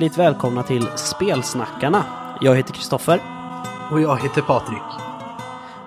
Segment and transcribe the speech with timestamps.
[0.00, 2.04] Hjärtligt välkomna till Spelsnackarna.
[2.40, 3.20] Jag heter Kristoffer
[3.92, 4.82] Och jag heter Patrik.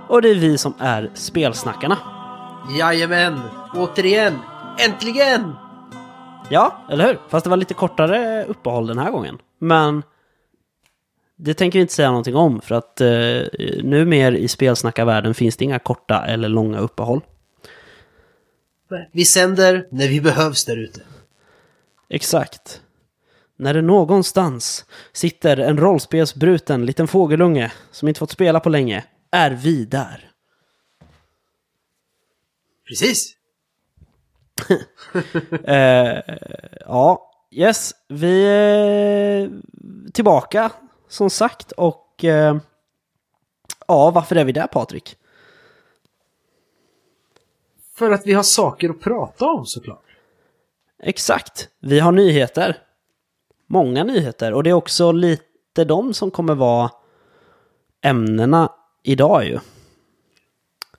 [0.07, 1.97] och det är vi som är Spelsnackarna.
[2.77, 3.39] Jajamän!
[3.75, 4.33] Återigen!
[4.79, 5.53] Äntligen!
[6.49, 7.19] Ja, eller hur?
[7.29, 9.37] Fast det var lite kortare uppehåll den här gången.
[9.59, 10.03] Men
[11.35, 13.07] det tänker vi inte säga någonting om för att eh,
[13.83, 17.21] nu mer i spelsnackarvärlden finns det inga korta eller långa uppehåll.
[19.11, 21.01] Vi sänder när vi behövs där ute.
[22.09, 22.82] Exakt.
[23.63, 29.51] När det någonstans sitter en rollspelsbruten liten fågelunge som inte fått spela på länge, är
[29.51, 30.31] vi där.
[32.87, 33.35] Precis!
[35.63, 36.19] Eh,
[36.79, 39.51] ja, yes, vi är
[40.13, 40.71] tillbaka
[41.07, 42.57] som sagt och eh,
[43.87, 45.17] ja, varför är vi där Patrik?
[47.95, 50.05] För att vi har saker att prata om såklart.
[50.99, 52.77] Exakt, vi har nyheter.
[53.73, 56.91] Många nyheter och det är också lite de som kommer vara
[58.01, 58.71] ämnena
[59.03, 59.59] idag ju.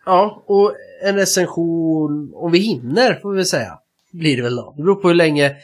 [0.07, 3.79] Ja, och en recension, om vi hinner får vi säga,
[4.13, 4.75] blir det väl då.
[4.77, 5.57] Det beror på hur länge...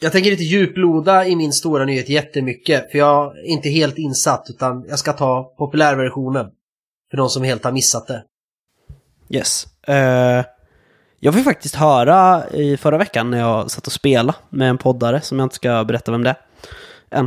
[0.00, 4.46] Jag tänker inte djuploda i min stora nyhet jättemycket, för jag är inte helt insatt,
[4.50, 6.46] utan jag ska ta populärversionen.
[7.10, 8.24] För de som helt har missat det.
[9.28, 9.66] Yes.
[9.88, 10.44] Eh,
[11.20, 15.20] jag fick faktiskt höra i förra veckan när jag satt och spelade med en poddare
[15.20, 16.30] som jag inte ska berätta vem det
[17.10, 17.26] är än.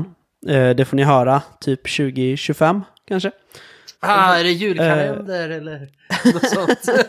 [0.49, 3.31] Eh, det får ni höra typ 2025 kanske.
[4.03, 5.87] Ah, är det julkalender eller
[6.33, 6.79] något sånt?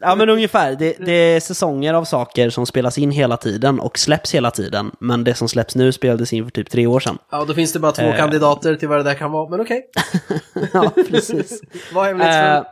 [0.00, 0.74] Ja men ungefär.
[0.76, 4.90] Det, det är säsonger av saker som spelas in hela tiden och släpps hela tiden.
[5.00, 7.18] Men det som släpps nu spelades in för typ tre år sedan.
[7.30, 8.16] Ja, då finns det bara två Eh.
[8.16, 9.90] kandidater till vad det där kan vara, men okej.
[10.72, 11.60] ja, precis.
[11.94, 12.62] Vad hemligt Eh,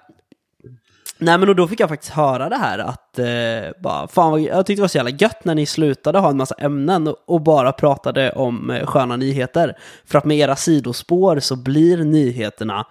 [1.25, 4.41] nej men och då fick jag faktiskt höra det här att eh, bara, fan vad,
[4.41, 7.17] jag tyckte det var så jävla gött när ni slutade ha en massa ämnen och,
[7.27, 9.79] och bara pratade om eh, sköna nyheter.
[10.05, 12.87] För att med era sidospår så blir nyheterna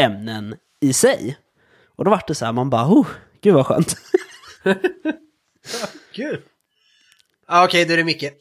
[0.00, 1.38] ämnen i sig.
[1.96, 3.06] Och då vart det så här, man bara, oh,
[3.40, 3.96] gud vad skönt.
[6.12, 6.42] Kul!
[7.46, 8.22] Ah, okej, då är det Micke.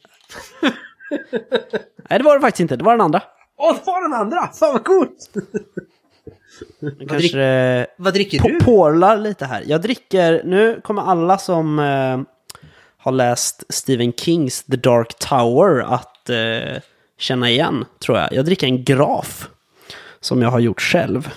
[2.10, 3.24] nej det var det faktiskt inte, det var den andra.
[3.58, 4.48] Åh, det var den andra!
[4.48, 5.30] Fan vad coolt!
[7.10, 8.60] Kanske eh, Vad dricker du?
[8.60, 9.64] porlar lite här.
[9.66, 12.20] Jag dricker, nu kommer alla som eh,
[12.98, 16.82] har läst Stephen Kings The Dark Tower att eh,
[17.18, 18.34] känna igen, tror jag.
[18.34, 19.50] Jag dricker en graf
[20.20, 21.30] som jag har gjort själv.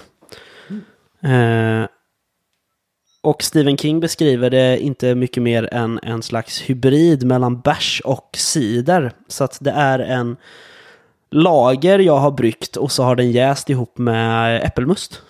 [1.23, 1.87] Eh,
[3.23, 8.31] och Stephen King beskriver det inte mycket mer än en slags hybrid mellan bärs och
[8.37, 9.13] cider.
[9.29, 10.37] Så att det är en
[11.31, 15.23] lager jag har bryggt och så har den jäst ihop med äppelmust.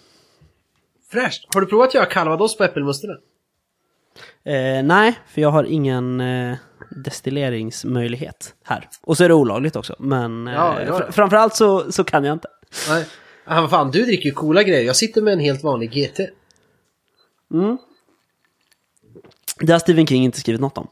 [1.11, 1.55] Fräscht!
[1.55, 3.11] Har du provat att göra calvados på äppelmusten?
[4.45, 6.57] Eh, nej, för jag har ingen eh,
[6.91, 8.89] destilleringsmöjlighet här.
[9.03, 10.99] Och så är det olagligt också, men eh, Ja, ja.
[10.99, 12.49] fr- framförallt så, så kan jag inte.
[12.89, 13.07] Nej.
[13.45, 14.85] Ah, vad fan, du dricker ju coola grejer.
[14.85, 16.21] Jag sitter med en helt vanlig GT.
[19.61, 20.89] Det har Stephen King inte skrivit något om.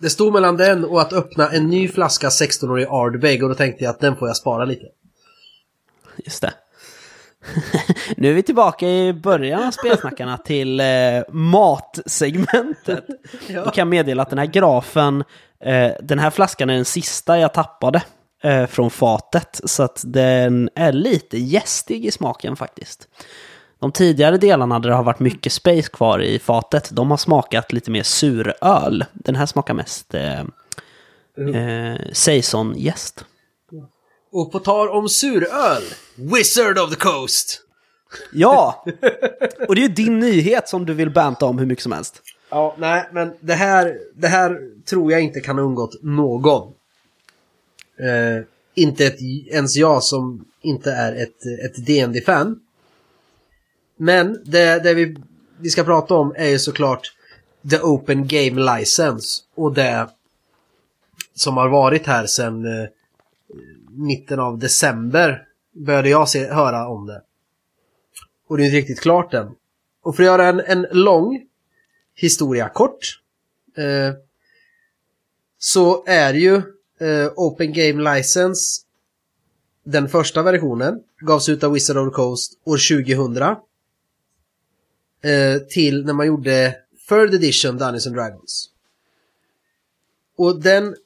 [0.00, 3.84] Det stod mellan den och att öppna en ny flaska 16-årig Ardbeg och då tänkte
[3.84, 4.86] jag att den får jag spara lite.
[6.16, 6.52] Just det.
[8.16, 10.86] nu är vi tillbaka i början av spelsnackarna till eh,
[11.28, 13.06] matsegmentet.
[13.48, 15.24] Då kan jag meddela att den här grafen,
[15.64, 18.02] eh, den här flaskan är den sista jag tappade
[18.42, 19.60] eh, från fatet.
[19.64, 23.08] Så att den är lite gästig i smaken faktiskt.
[23.80, 27.72] De tidigare delarna där det har varit mycket space kvar i fatet, de har smakat
[27.72, 29.04] lite mer suröl.
[29.12, 33.24] Den här smakar mest eh, eh, saison-jäst.
[34.32, 35.82] Och på tal om suröl,
[36.14, 37.60] Wizard of the Coast!
[38.32, 38.84] Ja!
[39.68, 42.22] Och det är ju din nyhet som du vill banta om hur mycket som helst.
[42.50, 44.58] Ja, nej, men det här, det här
[44.88, 46.72] tror jag inte kan ha undgått någon.
[47.98, 48.44] Eh,
[48.74, 49.20] inte ett,
[49.50, 52.60] ens jag som inte är ett, ett dd fan
[54.00, 55.16] men det, det vi,
[55.58, 57.12] vi ska prata om är ju såklart
[57.70, 60.08] The Open Game License och det
[61.34, 62.88] som har varit här sedan eh,
[63.90, 67.22] mitten av december började jag se, höra om det.
[68.48, 69.54] Och det är inte riktigt klart än.
[70.02, 71.42] Och för att göra en, en lång
[72.14, 73.20] historia kort.
[73.76, 74.14] Eh,
[75.58, 76.56] så är ju
[77.00, 78.80] eh, Open Game License
[79.84, 83.56] den första versionen gavs ut av Wizard of the Coast år 2000.
[85.22, 86.76] Eh, till när man gjorde
[87.08, 88.70] Third Edition Dungeons and Dragons.
[90.36, 90.96] Och den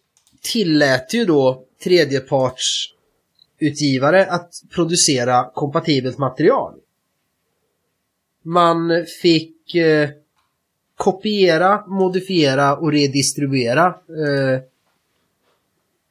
[0.43, 6.75] tillät ju då tredjepartsutgivare att producera kompatibelt material.
[8.43, 10.11] Man fick eh,
[10.97, 14.61] kopiera, modifiera och redistribuera eh,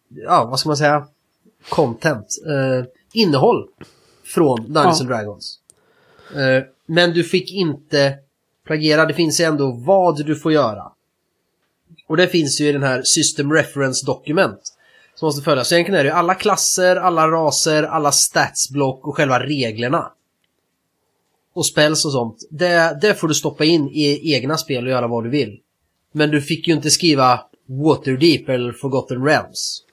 [0.10, 1.08] ja vad ska man säga,
[1.70, 3.68] content, eh, innehåll
[4.24, 5.06] från Dungeons Ja.
[5.06, 5.60] and Dragons.
[6.36, 8.16] Eh, men du fick inte
[8.66, 10.92] plagiera, det finns ju ändå vad du får göra.
[12.08, 14.60] Och det finns ju i den här System Reference Document
[15.16, 15.68] som måste följas.
[15.68, 20.12] Så egentligen är det ju alla klasser, alla raser, alla statsblock och själva reglerna.
[21.54, 22.48] Och spells och sånt.
[22.50, 25.60] Det, det får du stoppa in i egna spel och göra vad du vill.
[26.12, 29.84] Men du fick ju inte skriva Waterdeep eller Forgotten Realms.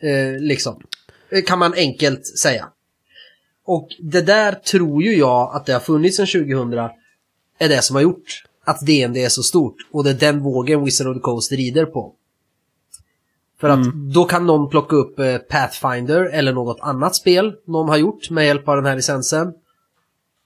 [0.00, 0.82] Eh, liksom.
[1.30, 2.68] Det kan man enkelt säga.
[3.68, 6.72] Och det där tror ju jag att det har funnits sedan 2000
[7.58, 9.74] är det som har gjort att DND är så stort.
[9.92, 12.12] Och det är den vågen Wizard of the Coast rider på.
[13.60, 17.96] För att då kan någon plocka upp eh, Pathfinder eller något annat spel någon har
[17.96, 19.52] gjort med hjälp av den här licensen.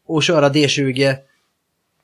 [0.07, 1.15] Och köra D20.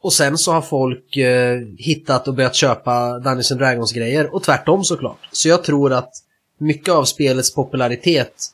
[0.00, 4.34] Och sen så har folk eh, hittat och börjat köpa Dungeons and Dragons grejer.
[4.34, 5.28] Och tvärtom såklart.
[5.32, 6.12] Så jag tror att
[6.58, 8.52] mycket av spelets popularitet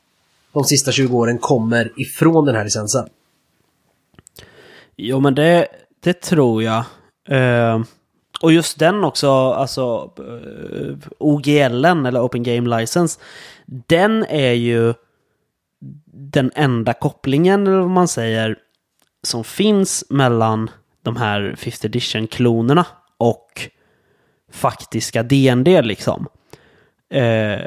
[0.55, 3.09] de sista 20 åren kommer ifrån den här licensen.
[4.97, 5.67] Jo, men det,
[6.03, 6.83] det tror jag.
[7.29, 7.81] Eh,
[8.41, 13.19] och just den också, alltså eh, OGLen eller Open Game License,
[13.65, 14.93] den är ju
[16.05, 18.57] den enda kopplingen, eller vad man säger,
[19.23, 20.69] som finns mellan
[21.03, 22.85] de här 5th edition-klonerna
[23.17, 23.69] och
[24.51, 26.27] faktiska DND liksom.
[27.09, 27.59] Eh,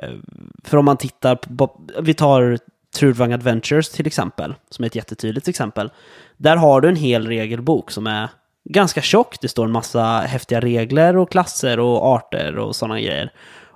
[0.65, 2.59] för om man tittar på, vi tar
[2.99, 5.91] Trudvang Adventures till exempel, som är ett jättetydligt exempel.
[6.37, 8.29] Där har du en hel regelbok som är
[8.65, 9.41] ganska tjock.
[9.41, 13.33] Det står en massa häftiga regler och klasser och arter och sådana grejer.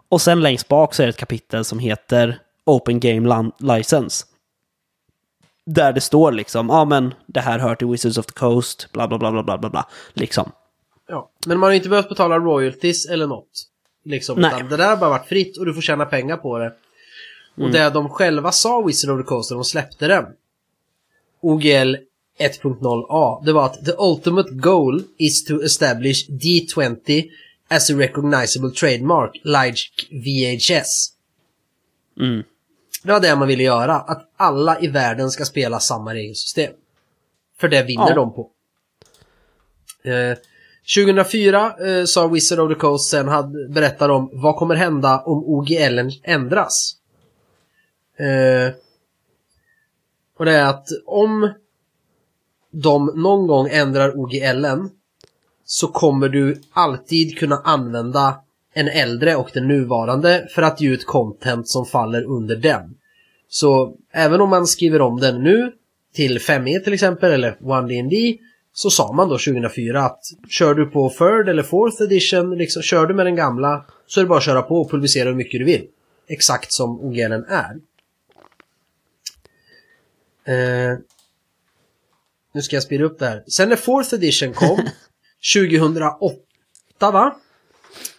[0.08, 4.26] Och sen längst bak så är det ett kapitel som heter Open Game License.
[5.66, 8.92] Där det står liksom, ja ah, men det här hör till Wizards of the Coast,
[8.92, 9.88] bla bla bla bla bla bla bla.
[10.12, 10.52] Liksom.
[11.08, 11.30] Ja.
[11.46, 13.64] Men man har inte behövt betala royalties eller något.
[14.04, 14.52] Liksom, Nej.
[14.56, 16.72] utan det där har bara varit fritt och du får tjäna pengar på det.
[17.56, 20.24] Och det de själva sa Wizard of the Coast när de släppte den.
[21.40, 21.96] OGL
[22.38, 23.44] 1.0a.
[23.44, 27.24] Det var att the ultimate goal is to establish D20
[27.68, 29.78] as a recognizable trademark like
[30.10, 31.12] VHS.
[32.20, 32.42] Mm.
[33.02, 33.94] Det var det man ville göra.
[33.94, 36.72] Att alla i världen ska spela samma regelsystem.
[37.60, 38.14] För det vinner Ja.
[38.14, 38.50] de på.
[40.04, 40.36] Eh,
[40.96, 45.44] 2004 eh, sa Wizard of the Coast sen hade, berättade om vad kommer hända om
[45.44, 46.96] OGL ändras.
[48.16, 48.74] Eh,
[50.38, 51.52] och det är att om
[52.70, 54.90] de någon gång ändrar OGLen
[55.64, 58.40] så kommer du alltid kunna använda
[58.74, 62.94] en äldre och den nuvarande för att ge ut content som faller under den.
[63.48, 65.72] Så även om man skriver om den nu
[66.14, 68.38] till 5e till exempel eller 1DnD
[68.72, 73.06] så sa man då 2004 att kör du på third eller fourth edition, liksom, kör
[73.06, 75.60] du med den gamla så är det bara att köra på och publicera hur mycket
[75.60, 75.86] du vill.
[76.28, 77.76] Exakt som OGLen är.
[80.44, 80.98] Eh,
[82.54, 83.44] nu ska jag spela upp det här.
[83.46, 84.78] Sen när fourth edition kom
[85.54, 86.36] 2008
[87.00, 87.36] va?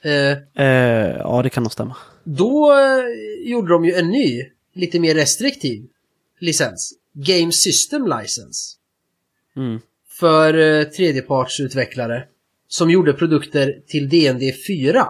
[0.01, 1.95] Eh, Eh, ja, det kan nog stämma.
[2.23, 3.03] då eh,
[3.49, 5.87] gjorde de ju en ny, lite mer restriktiv
[6.39, 6.93] licens.
[7.13, 8.77] Game System License.
[9.55, 9.79] Mm.
[10.09, 12.27] För eh, tredjepartsutvecklare.
[12.67, 15.07] Som gjorde produkter till DND 4.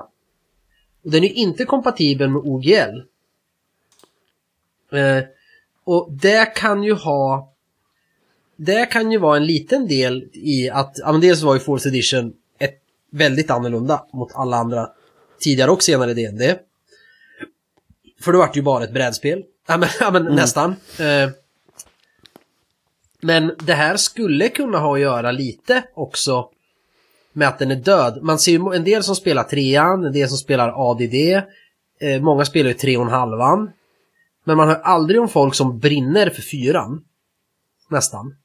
[1.03, 2.99] Och den är inte kompatibel med OGL.
[4.91, 5.23] Eh,
[5.83, 7.53] och det kan ju ha...
[8.55, 11.87] Det kan ju vara en liten del i att, ja men dels var ju 4th
[11.87, 14.89] edition ett väldigt annorlunda mot alla andra
[15.39, 16.55] tidigare och senare DND.
[18.21, 19.43] För då vart det ju bara ett brädspel.
[19.67, 20.75] Ja men, ja, men nästan.
[20.99, 21.29] Eh,
[23.21, 26.49] men det här skulle kunna ha att göra lite också
[27.33, 28.19] med att den är död.
[28.21, 31.13] Man ser ju en del som spelar trean, en del som spelar ADD.
[31.99, 33.71] Eh, många spelar ju tre och en halvan.
[34.43, 37.03] Men man hör aldrig om folk som brinner för fyran.
[37.89, 38.35] Nästan.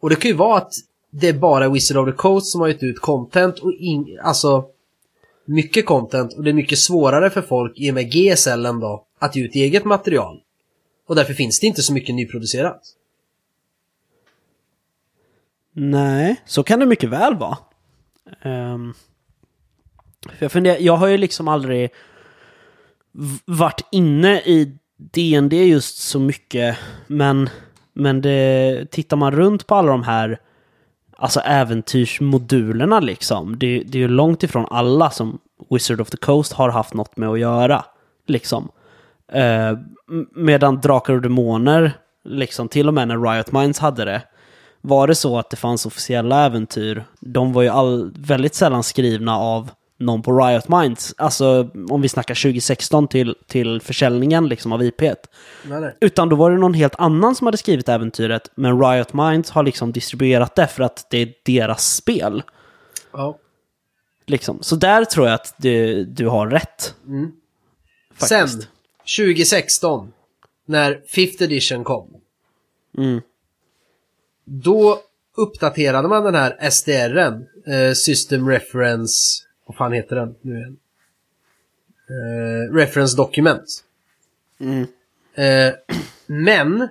[0.00, 0.72] Och det kan ju vara att
[1.10, 4.66] det är bara Wizard of the Coast som har gett ut content och in, alltså
[5.44, 9.36] mycket content och det är mycket svårare för folk i och med GSLen då att
[9.36, 10.40] ge ut eget material.
[11.06, 12.80] Och därför finns det inte så mycket nyproducerat.
[15.72, 17.58] Nej, så kan det mycket väl vara.
[18.44, 18.94] Um,
[20.22, 21.90] för jag, funderar, jag har ju liksom aldrig
[23.44, 27.50] varit inne i DND just så mycket, men,
[27.92, 30.38] men det, tittar man runt på alla de här
[31.16, 35.38] alltså äventyrsmodulerna liksom, det, det är ju långt ifrån alla som
[35.70, 37.84] Wizard of the Coast har haft något med att göra.
[38.26, 38.68] Liksom.
[39.32, 39.78] Eh,
[40.34, 41.92] medan Drakar och Demoner,
[42.24, 44.22] liksom till och med när Riot Minds hade det,
[44.80, 49.38] var det så att det fanns officiella äventyr, de var ju all, väldigt sällan skrivna
[49.38, 51.14] av någon på Riot Minds.
[51.16, 55.02] Alltså om vi snackar 2016 till, till försäljningen liksom av IP.
[56.00, 59.62] Utan då var det någon helt annan som hade skrivit äventyret, men Riot Minds har
[59.62, 62.42] liksom distribuerat det för att det är deras spel.
[63.12, 63.38] Ja.
[64.26, 64.58] Liksom.
[64.62, 66.94] Så där tror jag att du, du har rätt.
[68.16, 68.68] Sen, Faktiskt.
[69.18, 70.12] 2016,
[70.66, 72.14] när 5th edition kom,
[72.98, 73.20] Mm.
[74.44, 74.98] då
[75.36, 80.76] uppdaterade man den här SDRen, eh, System Reference, vad fan heter den nu igen?
[82.08, 83.84] Eh, reference Document.
[84.60, 84.86] Mm.
[85.34, 85.74] Eh,
[86.26, 86.88] men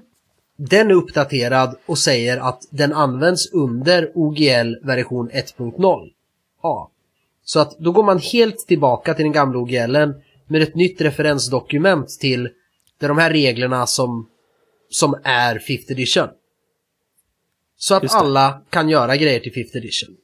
[0.56, 6.12] den är uppdaterad och säger att den används under OGL version 1.0.
[6.64, 6.92] Ja.
[7.44, 12.10] Så att då går man helt tillbaka till den gamla OGLen med ett nytt referensdokument
[12.10, 12.50] till
[13.00, 14.30] det är de här reglerna som,
[14.90, 16.28] som är 5th edition.
[17.78, 20.18] Så att alla kan göra grejer till 5th edition.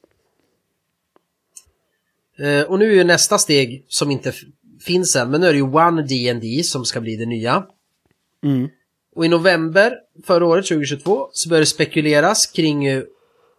[2.38, 4.32] Eh, och nu är ju nästa steg som inte
[4.80, 7.66] finns än, men nu är det ju One D&D som ska bli det nya.
[8.44, 8.68] Mm.
[9.14, 13.02] Och i november förra året, 2022, så började det spekuleras kring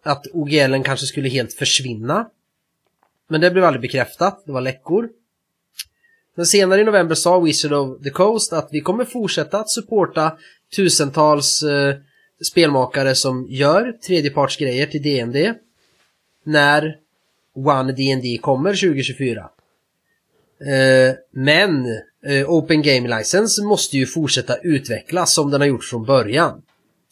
[0.04, 2.30] att OGLen kanske skulle helt försvinna.
[3.28, 5.10] Men det blev aldrig bekräftat, det var läckor.
[6.36, 10.38] Men senare i november sa Wizard of the Coast att vi kommer fortsätta att supporta
[10.76, 11.96] tusentals eh,
[12.44, 15.54] spelmakare som gör tredjepartsgrejer till D&D
[16.44, 16.98] när
[17.56, 19.50] One D&D kommer 2024.
[20.62, 21.86] Eh, men
[22.26, 26.62] eh, Open Game License måste ju fortsätta utvecklas som den har gjort från början.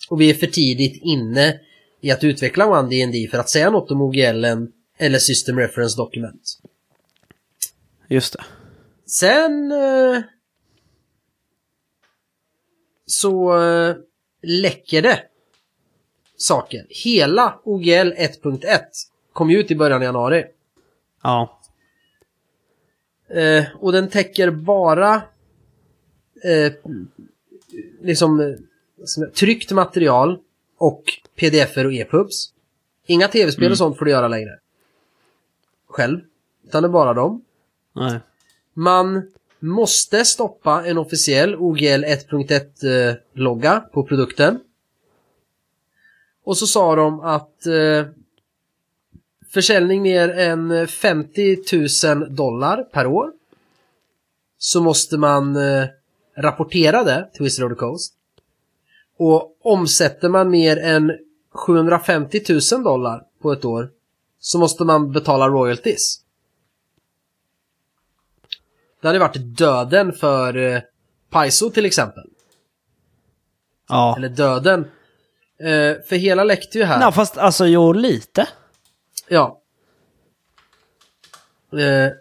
[0.09, 1.59] Och vi är för tidigt inne
[2.01, 6.59] i att utveckla One D&D för att säga något om OGLen eller System Reference Document.
[8.07, 8.43] Just det.
[9.05, 10.21] Sen eh,
[13.05, 13.55] så
[14.41, 15.19] läcker det
[16.38, 16.85] saker.
[16.89, 18.79] Hela OGL 1.1
[19.34, 20.46] kom ju ut i början av januari.
[21.24, 21.60] Ja.
[23.30, 25.13] Eh, och den täcker bara
[26.44, 26.74] eh,
[28.02, 28.56] liksom eh,
[29.06, 30.40] som- tryckt material
[30.78, 31.04] och
[31.36, 32.54] pdf-er och e-pubs.
[33.06, 34.60] Inga tv-spel och sånt får du göra längre.
[35.88, 36.20] Själv.
[36.66, 37.42] Utan det är bara dem.
[37.94, 38.20] Nej.
[38.74, 44.60] Man måste stoppa en officiell OGL 1.1-logga på produkten.
[46.44, 48.06] Och så sa de att eh,
[49.53, 51.57] försäljning mer än 50
[52.07, 53.31] 000 dollar per år
[54.57, 55.86] så måste man eh,
[56.38, 58.13] rapportera det till Wizard of the Coast.
[59.17, 61.12] Och omsätter man mer än
[61.51, 62.41] 750
[62.74, 63.89] 000 dollar på ett år
[64.39, 66.19] så måste man betala royalties.
[69.01, 70.81] Det hade varit döden för eh,
[71.29, 72.24] Paizo till exempel.
[73.89, 74.15] Ja.
[74.17, 74.79] Eller döden.
[75.60, 77.00] Eh, för hela läckte ju här.
[77.00, 78.48] Nej, fast alltså jo, lite.
[79.27, 79.62] Ja.
[81.72, 82.12] Eh.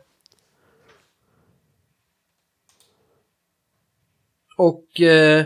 [4.57, 5.45] Och eh,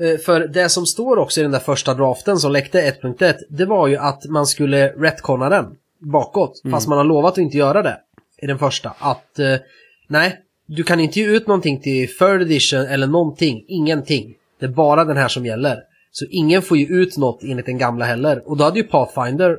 [0.00, 3.64] eh, för det som står också i den där första draften som läckte 1.1 det
[3.64, 6.62] var ju att man skulle retconna den bakåt.
[6.70, 8.00] Fast man har lovat att inte göra det
[8.42, 8.92] i den första.
[8.98, 9.56] Att eh,
[10.08, 13.64] nej, du kan inte ge ut någonting till third edition eller någonting.
[13.68, 14.34] Ingenting.
[14.60, 15.78] Det är bara den här som gäller.
[16.10, 18.48] Så ingen får ju ut något enligt den gamla heller.
[18.48, 19.58] Och då hade ju Pathfinder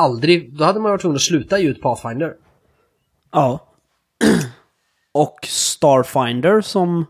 [0.00, 2.34] aldrig, då hade man varit tvungen att sluta ge ut Pathfinder.
[3.32, 3.58] Ja.
[5.12, 7.06] Och Starfinder som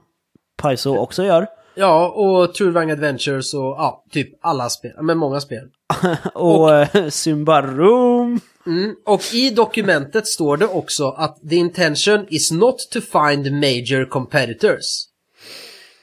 [0.56, 1.47] Paizo också gör.
[1.75, 5.68] Ja, och Trudvang Adventures och ja, typ alla spel, men många spel.
[6.35, 8.40] Och, eh, Symbaroom.
[8.66, 8.97] Mm.
[9.06, 15.10] Och i dokumentet står det också att the intention is not to find major competitors.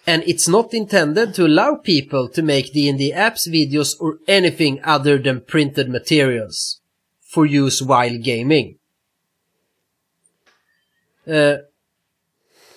[0.08, 5.24] And it's not intended to allow people to make D&D apps, videos or anything other
[5.24, 6.80] than printed materials
[7.34, 8.76] for use while gaming.
[11.26, 11.58] Eh,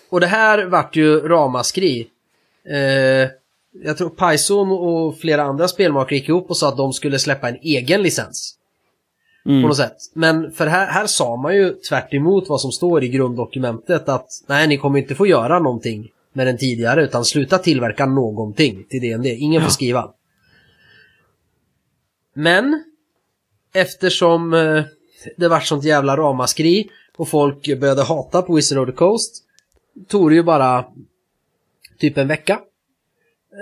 [0.09, 2.09] och det här vart ju ramaskri.
[2.65, 3.31] Eh,
[3.83, 7.49] jag tror Python och flera andra spelmakare gick ihop och sa att de skulle släppa
[7.49, 8.57] en egen licens.
[9.45, 9.97] På något sätt.
[10.13, 14.29] Men för här, här sa man ju tvärt emot vad som står i grunddokumentet att
[14.47, 19.01] nej, ni kommer inte få göra någonting med den tidigare utan sluta tillverka någonting till
[19.01, 19.35] D&D.
[19.35, 20.11] Ingen får skriva.
[22.35, 22.85] Men
[23.75, 24.83] eftersom eh,
[25.37, 29.45] det var sånt jävla ramaskri och folk började hata på Wizard of the Coast
[30.09, 30.85] tog det ju bara
[31.99, 32.61] typ en vecka.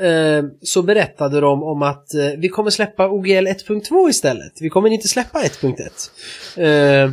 [0.03, 4.53] Eh, så berättade de om att eh, vi kommer släppa OGL 1.2 istället.
[4.61, 7.05] Vi kommer inte släppa 1.1.
[7.05, 7.11] Eh,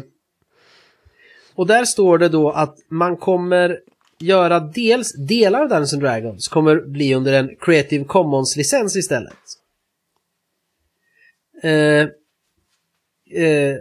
[1.56, 3.80] och där står det då att man kommer
[4.20, 9.38] göra dels delar av Dungeons Dragons kommer bli under en Creative Commons-licens istället.
[11.64, 12.08] Eh,
[13.42, 13.78] eh,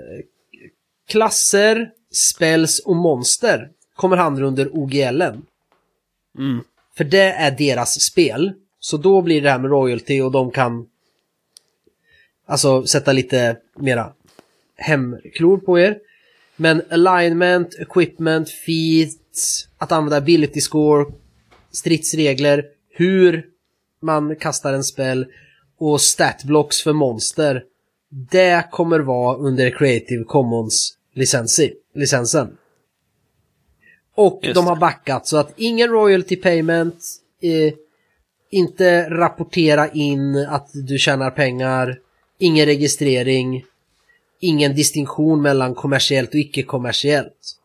[1.09, 5.47] klasser, spells och monster kommer hamna under OGLen.
[6.39, 6.65] Mm.
[6.97, 8.53] För det är deras spel.
[8.81, 10.87] Så då blir det här med royalty och de kan
[12.47, 14.13] alltså sätta lite mera
[14.77, 15.99] hemklor på er.
[16.57, 19.17] Men alignment, equipment, feats,
[19.79, 21.07] att använda ability score,
[21.73, 23.45] stridsregler, hur
[24.03, 25.27] man kastar en spel
[25.79, 27.63] och statblocks för monster.
[28.31, 32.57] Det kommer vara under Creative Commons licensi, licensen.
[34.15, 37.05] Och Just de har backat så att ingen royalty payment,
[37.43, 37.75] eh,
[38.51, 41.99] inte rapportera in att du tjänar pengar,
[42.39, 43.65] ingen registrering,
[44.41, 47.57] ingen distinktion mellan kommersiellt och icke-kommersiellt.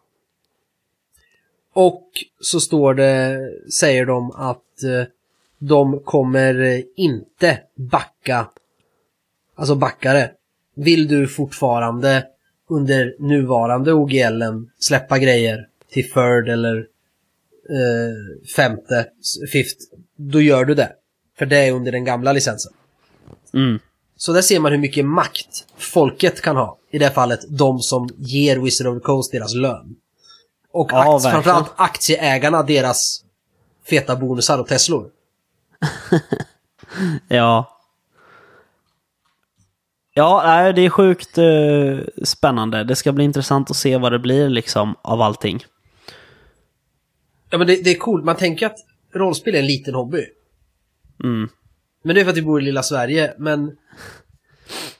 [1.74, 2.10] Och
[2.42, 3.40] så står det,
[3.72, 5.04] säger de att eh,
[5.60, 8.50] de kommer inte backa,
[9.56, 10.32] alltså backa det.
[10.76, 12.26] Vill du fortfarande
[12.70, 16.78] under nuvarande OGLen släppa grejer till third eller
[17.70, 19.08] eh, femte,
[19.52, 19.86] fifth,
[20.16, 20.92] då gör du det.
[21.38, 22.74] För det är under den gamla licensen.
[23.54, 23.80] Mm.
[24.16, 26.78] Så där ser man hur mycket makt folket kan ha.
[26.92, 29.96] I det fallet de som ger Wizard of the Coast deras lön.
[30.72, 31.32] Och Ja, akt- verkligen.
[31.44, 33.24] framförallt aktieägarna deras
[33.90, 35.10] feta bonusar och Teslor.
[37.28, 37.76] Ja.
[40.14, 42.84] Ja, nej, det är sjukt eh, spännande.
[42.84, 45.66] Det ska bli intressant att se vad det blir liksom av allting.
[47.50, 48.78] Ja men det, det är coolt, man tänker att
[49.14, 50.26] rollspel är en liten hobby.
[51.24, 51.50] Mm.
[52.04, 53.78] Men det är för att vi bor i lilla Sverige, men...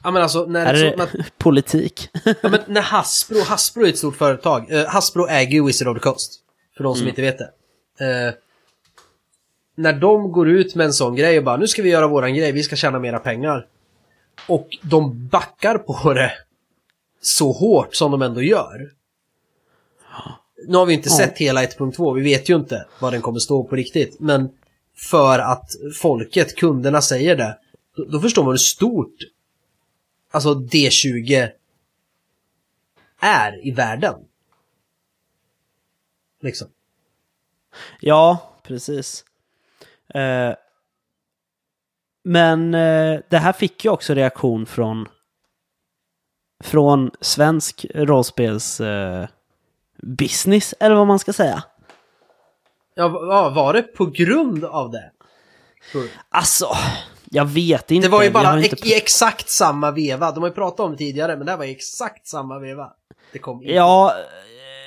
[0.04, 2.10] Ja men alltså när, Här är det politik.
[2.42, 4.72] ja, men när Hasbro, Hasbro är ett stort företag.
[4.72, 6.34] Eh, Hasbro äger ju Wizard of the Coast.
[6.78, 7.50] För de som inte vet det.
[8.28, 8.34] Eh,
[9.76, 12.34] när de går ut med en sån grej och bara nu ska vi göra våran
[12.36, 13.66] grej, vi ska tjäna mera pengar.
[14.48, 16.32] Och de backar på det
[17.22, 18.90] så hårt som de ändå gör.
[20.68, 21.16] Nu har vi inte Ja.
[21.18, 24.20] sett hela 1.2, vi vet ju inte vad den kommer stå på riktigt.
[24.20, 24.50] Men
[25.10, 27.58] för att folket, kunderna säger det,
[27.98, 29.16] då, då förstår man hur stort
[30.32, 31.52] alltså D20
[33.20, 34.16] är i världen.
[36.42, 36.68] Liksom.
[38.00, 39.26] Ja, precis.
[40.14, 40.54] Eh,
[42.24, 45.08] men eh, det här fick ju också reaktion från
[46.64, 49.28] från svensk rollspels eh,
[49.98, 51.64] business, eller vad man ska säga.
[52.96, 55.12] Ja, va- ja, var det på grund av det?
[56.30, 56.68] Alltså,
[57.32, 58.08] jag vet inte.
[58.08, 60.32] Det var ju bara inte i exakt samma veva.
[60.32, 62.90] De har ju pratat om det tidigare, men det här var i exakt samma veva.
[63.34, 63.76] Det kom in.
[63.76, 64.14] Ja,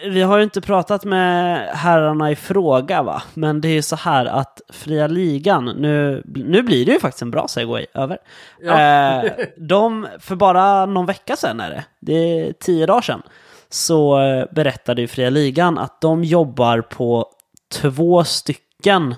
[0.04, 3.96] vi har ju inte pratat med herrarna i fråga va, men det är ju så
[3.96, 8.18] här att Fria Ligan, nu, nu blir det ju faktiskt en bra segway över.
[8.60, 8.80] Ja.
[8.80, 13.22] Eh, de, för bara någon vecka sedan är det, det är tio dagar sedan,
[13.68, 17.26] så eh, berättade ju Fria Ligan att de jobbar på
[17.72, 19.14] två stycken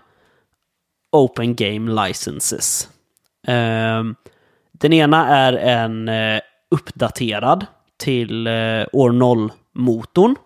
[1.12, 2.88] Open Game Licenses.
[3.46, 4.14] Ehm,
[4.72, 10.36] den ena är en eh, uppdaterad till eh, år 0-motorn.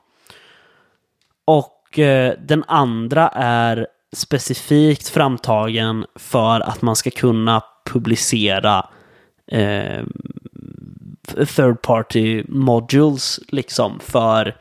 [1.45, 8.87] Och eh, den andra är specifikt framtagen för att man ska kunna publicera
[9.47, 10.05] eh,
[11.57, 14.57] third party modules liksom för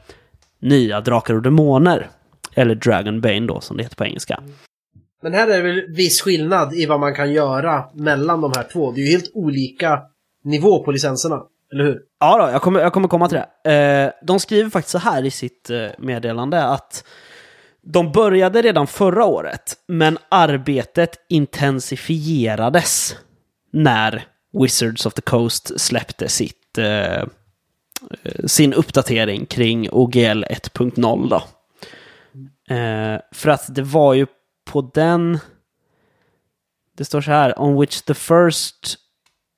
[0.60, 2.10] nya Drakar och Demoner.
[2.54, 4.42] Eller Dragonbane då som det heter på engelska.
[5.22, 8.64] Men här är det väl viss skillnad i vad man kan göra mellan de här
[8.74, 8.92] två.
[8.92, 10.02] Det är ju helt olika
[10.44, 11.42] nivå på licenserna.
[11.74, 12.02] Eller hur?
[12.20, 13.72] Ja, då, jag, kommer, jag kommer komma till det.
[13.72, 17.04] Eh, de skriver faktiskt så här i sitt eh, meddelande att
[17.94, 23.16] de började redan förra året, men arbetet intensifierades
[23.74, 24.26] när
[24.62, 27.26] Wizards of the Coast släppte sitt, eh, eh
[28.46, 31.42] sin uppdatering kring OGL 1.0.
[32.70, 34.28] Eh, för att det var ju
[34.68, 35.40] på den...
[36.98, 38.98] Det står så här, on which the first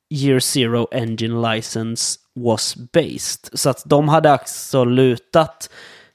[0.10, 3.50] year zero engine license was based.
[3.54, 5.70] Så att de hade alltså lutat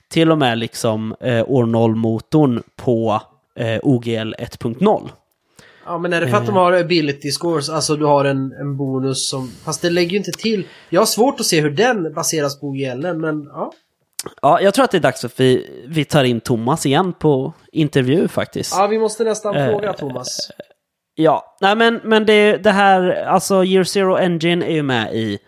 [0.09, 3.23] till och med liksom eh, år 0-motorn på
[3.57, 5.11] eh, OGL 1.0.
[5.87, 8.77] Ja, men är det för att de har ability scores, alltså du har en, en
[8.77, 9.51] bonus som...
[9.65, 10.67] Fast det lägger ju inte till...
[10.89, 13.73] Jag har svårt att se hur den baseras på OGL, men ja.
[14.43, 17.53] Ja, jag tror att det är dags att vi, vi tar in Thomas igen på
[17.73, 18.75] intervju faktiskt.
[18.77, 20.51] Ja, vi måste nästan Eh, fråga Thomas.
[21.15, 25.39] Ja, nej men, men det, det här, alltså Year Zero Engine är ju med i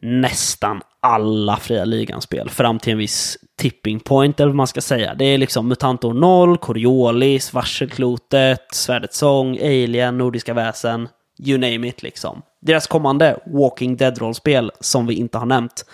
[0.00, 5.14] nästan alla fria ligan-spel fram till en viss tipping point eller vad man ska säga.
[5.14, 11.08] Det är liksom Mutantor 0, Coriolis, Varselklotet, Svärdets sång, Alien, Nordiska väsen,
[11.46, 12.42] you name it liksom.
[12.60, 15.84] Deras kommande Walking Dead-rollspel som vi inte har nämnt.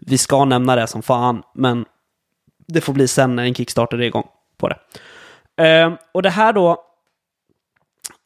[0.00, 1.84] Vi ska nämna det som fan, men
[2.66, 4.78] det får bli sen när en Kickstarter är igång på det.
[5.64, 6.84] Eh, och det här då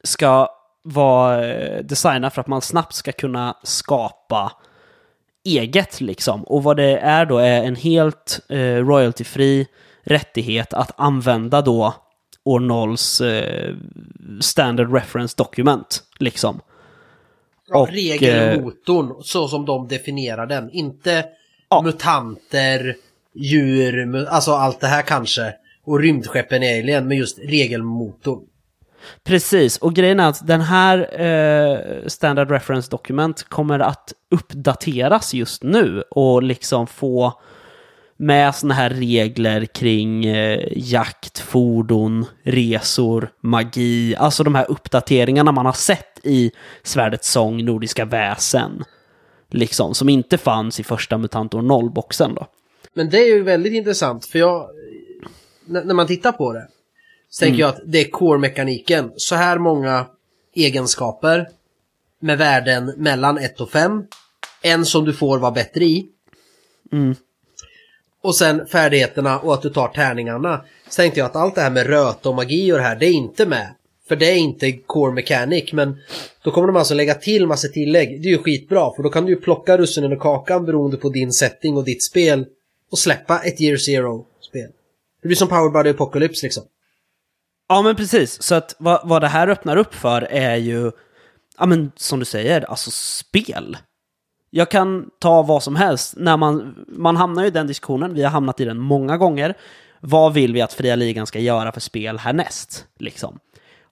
[0.05, 0.49] ska
[0.83, 4.53] vara eh, designat för att man snabbt ska kunna skapa
[5.45, 6.45] eget liksom.
[6.45, 9.67] Och vad det är då är en helt eh, royaltyfri
[10.03, 11.95] rättighet att använda då
[12.45, 13.75] år nolls eh,
[14.41, 16.61] standard reference document liksom.
[17.69, 20.71] Ja, Och, regelmotorn, så som de definierar den.
[20.71, 21.25] Inte
[21.75, 21.83] Ja.
[21.83, 22.97] mutanter,
[23.35, 25.55] djur, alltså allt det här kanske.
[25.87, 28.41] Och rymdskeppen i Alien, men just regelmotorn.
[29.25, 35.63] Precis, och grejen är att den här eh, Standard Reference Document kommer att uppdateras just
[35.63, 37.41] nu och liksom få
[38.17, 45.67] med såna här regler kring eh, jakt, fordon, resor, magi, alltså de här uppdateringarna man
[45.67, 46.51] har sett i
[46.83, 48.85] Svärdets sång, Nordiska väsen,
[49.55, 52.47] liksom, som inte fanns i första Mutantor 0-boxen då.
[52.95, 54.71] Men det är ju väldigt intressant, för jag...
[55.67, 56.69] När, man tittar på det.
[57.31, 59.13] Så tänker jag att det är core-mekaniken.
[59.17, 60.07] Så här många
[60.55, 61.49] egenskaper.
[62.21, 64.05] Med värden mellan 1 och 5.
[64.63, 66.07] En som du får vara bättre i.
[66.93, 67.15] Mm.
[68.23, 70.65] Och sen färdigheterna och att du tar tärningarna.
[70.89, 73.07] Så tänkte jag att allt det här med röta och magi och det här, det
[73.07, 73.75] är inte med.
[74.09, 75.97] För det är inte core mechanic, men
[76.45, 78.23] då kommer de alltså lägga till massa tillägg.
[78.23, 81.09] Det är ju skitbra, för då kan du ju plocka russinen och kakan beroende på
[81.09, 82.47] din setting och ditt spel.
[82.91, 84.71] Och släppa ett year zero-spel.
[85.23, 86.63] Det blir som Power by the Apocalypse liksom.
[87.69, 88.43] Ja, men precis.
[88.43, 90.91] Så att vad, vad det här öppnar upp för är ju,
[91.59, 93.77] ja men som du säger, alltså spel.
[94.51, 96.15] Jag kan ta vad som helst.
[96.17, 99.55] När man, man hamnar ju i den diskussionen, vi har hamnat i den många gånger.
[100.01, 102.87] Vad vill vi att fria ligan ska göra för spel härnäst?
[102.99, 103.39] Liksom.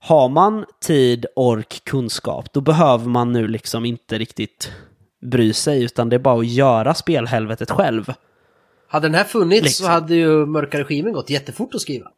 [0.05, 4.73] Har man tid, ork, kunskap, då behöver man nu liksom inte riktigt
[5.21, 8.15] bry sig, utan det är bara att göra spelhelvetet själv.
[8.89, 9.87] Hade den här funnits Liksom.
[9.87, 12.11] så hade ju mörka regimen gått jättefort att skriva.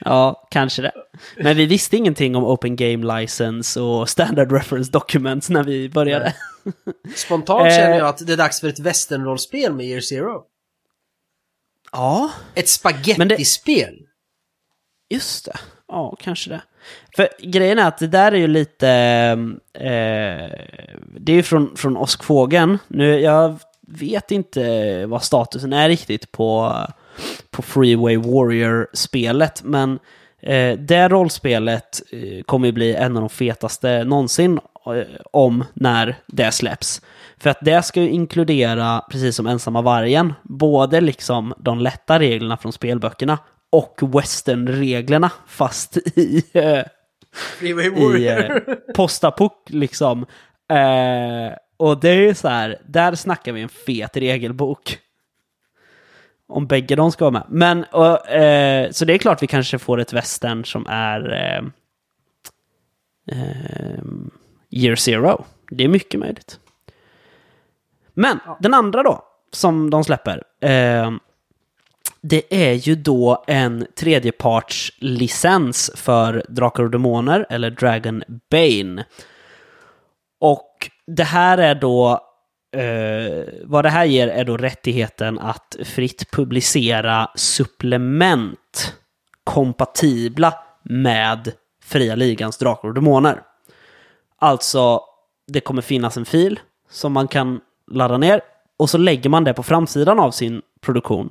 [0.00, 0.92] Ja, kanske det.
[1.36, 6.34] Men vi visste ingenting om Open Game License och Standard Reference Documents när vi började.
[7.16, 7.70] Spontant Eh.
[7.76, 10.42] känner jag att det är dags för ett westernrollspel med year zero.
[11.92, 13.98] Ja, Ett spagettispel.
[15.10, 15.56] just det.
[15.88, 16.60] Ja, kanske det.
[17.16, 18.88] För grejen är att det där är ju lite...
[19.72, 20.50] Eh,
[21.16, 22.78] det är ju från, från Åskfågeln.
[22.88, 26.76] Nu, jag vet inte vad statusen är riktigt på,
[27.50, 29.98] på Freeway Warrior-spelet, men
[30.40, 36.16] eh, det rollspelet eh, kommer ju bli en av de fetaste någonsin eh, om när
[36.26, 37.02] det släpps.
[37.38, 42.56] För att det ska ju inkludera, precis som Ensamma Vargen, både liksom de lätta reglerna
[42.56, 43.38] från spelböckerna
[43.70, 46.82] och western-reglerna, fast i, eh,
[47.32, 48.56] Freeway i eh,
[48.94, 50.26] postapok liksom.
[50.70, 54.98] Eh, och det är ju så här, där snackar vi en fet regelbok.
[56.48, 57.44] Om bägge de ska vara med.
[57.48, 61.64] Men, och, eh, så det är klart vi kanske får ett western som är eh,
[63.38, 64.02] eh,
[64.70, 65.44] year zero.
[65.70, 66.60] Det är mycket möjligt.
[68.14, 70.42] Men den andra då, som de släpper.
[72.20, 79.04] Det är ju då en tredjepartslicens för Drakar och Demoner, eller Dragon Bane.
[80.40, 82.10] Och det här är då,
[82.76, 88.94] eh, vad det här ger är då rättigheten att fritt publicera supplement
[89.44, 91.52] kompatibla med
[91.84, 93.42] Fria Ligans Drakar och Demoner.
[94.38, 95.00] Alltså,
[95.46, 98.40] det kommer finnas en fil som man kan ladda ner
[98.76, 101.30] och så lägger man det på framsidan av sin produktion.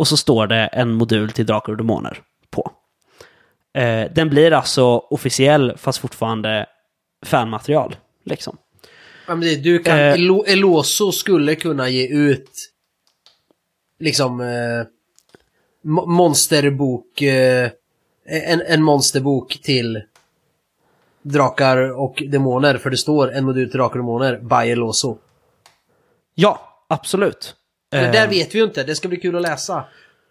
[0.00, 2.70] Och så står det en modul till Drakar och Demoner på.
[3.74, 6.66] Eh, den blir alltså officiell fast fortfarande
[7.26, 7.96] fanmaterial.
[8.24, 8.56] Liksom.
[9.26, 10.14] Ja, men det, du kan, Eh.
[10.14, 12.50] Elo- Eloso skulle kunna ge ut
[13.98, 14.46] liksom eh,
[15.90, 17.70] mo- monsterbok, eh,
[18.24, 20.02] en, en monsterbok till
[21.22, 25.18] drakar och demoner, för det står en modul till drakar och demoner by Eloso.
[26.34, 27.56] Ja, absolut.
[27.92, 29.84] Men Eh, där vet vi ju inte, det ska bli kul att läsa.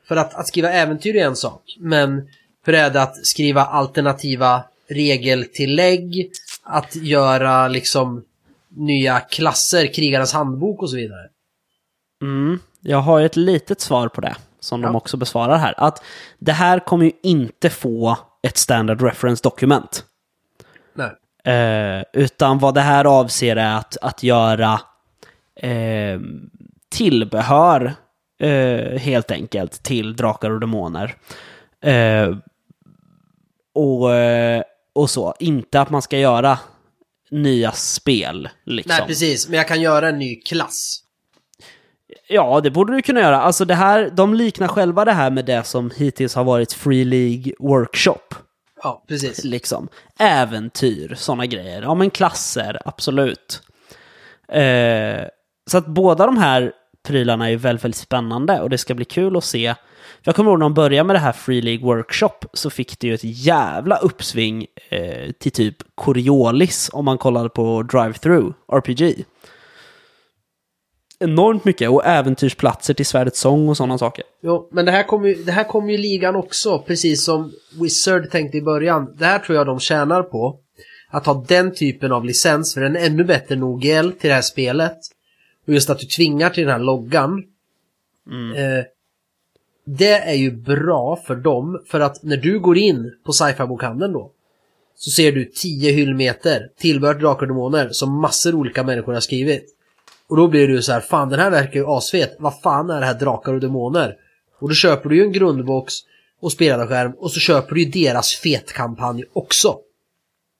[0.07, 2.29] För att, att skriva äventyr är en sak, men
[2.65, 6.31] hur är det att skriva alternativa regeltillägg,
[6.63, 8.23] att göra liksom
[8.69, 11.27] nya klasser, krigarens handbok och så vidare.
[12.21, 14.97] Mm, jag har ju ett litet svar på det, som de Ja.
[14.97, 15.73] också besvarar här.
[15.77, 16.03] Att
[16.39, 20.05] det här kommer ju inte få ett standard reference dokument.
[20.93, 21.11] Nej.
[21.55, 24.81] Eh, utan vad det här avser är att, att göra
[25.55, 26.19] eh,
[26.89, 27.93] tillbehör
[28.39, 31.15] eh, helt enkelt till Drakar och Demoner.
[31.83, 32.35] Eh,
[33.73, 35.33] och, eh, och så.
[35.39, 36.59] Inte att man ska göra
[37.31, 38.49] nya spel.
[38.65, 38.95] Liksom.
[38.97, 39.47] Nej, precis.
[39.49, 41.03] Men jag kan göra en ny klass.
[42.27, 43.41] ja, det borde du kunna göra.
[43.41, 47.05] Alltså det här, de liknar själva det här med det som hittills har varit Free
[47.05, 48.35] League Workshop.
[48.83, 49.43] Ja, precis.
[49.43, 49.87] Liksom.
[50.19, 51.81] Äventyr, sådana grejer.
[51.81, 53.61] Ja, men klasser, absolut.
[54.51, 55.27] Eh,
[55.71, 56.73] så att båda de här
[57.09, 59.75] prylarna är väldigt, väldigt spännande och det ska bli kul att se.
[60.23, 63.07] Jag kommer ihåg när de började med det här Free League Workshop så fick det
[63.07, 69.25] ju ett jävla uppsving eh, till typ Coriolis om man kollade på Drive-Through RPG.
[71.19, 74.23] Enormt mycket och äventyrsplatser till Svärdets sång och sådana saker.
[74.43, 78.57] Jo, men det här kommer ju, det här ju ligan också, precis som Wizard tänkte
[78.57, 79.15] i början.
[79.17, 80.59] Det här tror jag de tjänar på.
[81.11, 84.33] Att ha den typen av licens, för den är ännu bättre än OGL till det
[84.33, 84.97] här spelet.
[85.69, 87.43] Och just att du tvingar till den här loggan.
[88.55, 88.85] Eh,
[89.85, 94.13] det är ju bra för dem, för att när du går in på sci-fi bokhandeln
[94.13, 94.31] då.
[94.95, 99.19] Så ser du 10 hyllmeter tillbehör till Drakar och Demoner som massor olika människor har
[99.19, 99.75] skrivit.
[100.27, 102.35] Och då blir du så här, fan den här verkar ju asfet.
[102.39, 104.15] Vad fan är det här Drakar och Demoner?
[104.59, 105.93] Och då köper du ju en grundbox
[106.41, 109.77] och spelarskärm och så köper du ju deras fetkampanj också.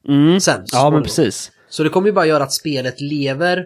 [0.07, 0.39] Mm.
[0.39, 1.51] Sen, Ja, men precis.
[1.69, 3.65] Så det kommer ju bara göra att spelet lever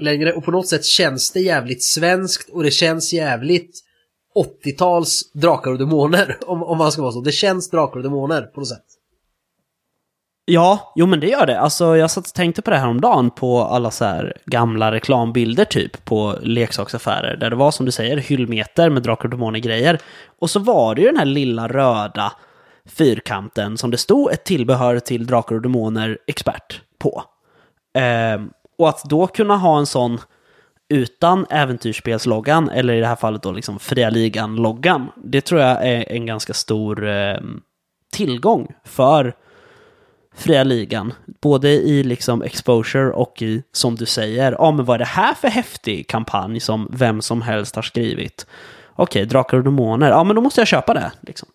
[0.00, 3.80] längre och på något sätt känns det jävligt svenskt och det känns jävligt
[4.64, 7.20] 80-tals Drakar och Demoner om, om man ska vara så.
[7.20, 8.84] Det känns Drakar och Demoner på något sätt.
[10.46, 11.60] Ja, jo men det gör det.
[11.60, 14.92] Alltså jag satt och tänkte på det här om dagen på alla så här gamla
[14.92, 17.36] reklambilder typ på leksaksaffärer.
[17.36, 19.98] Där det var som du säger hyllmeter med Drakar och Demoner-grejer.
[20.38, 22.32] Och så var det ju den här lilla röda
[22.86, 27.24] fyrkanten som det stod ett tillbehör till Drakar och Demoner expert på.
[27.94, 30.20] Ehm, och att då kunna ha en sån
[30.88, 36.12] utan äventyrsspelsloggan, eller i det här fallet då liksom Fria Ligan-loggan, det tror jag är
[36.12, 37.60] en ganska stor ehm,
[38.12, 39.34] tillgång för
[40.34, 41.12] fria ligan.
[41.40, 45.34] Både i liksom exposure och i, som du säger, ja men vad är det här
[45.34, 48.46] för häftig kampanj som vem som helst har skrivit?
[48.96, 51.12] Okej, Drakar och Demoner, ja men då måste jag köpa det.
[51.20, 51.48] Liksom.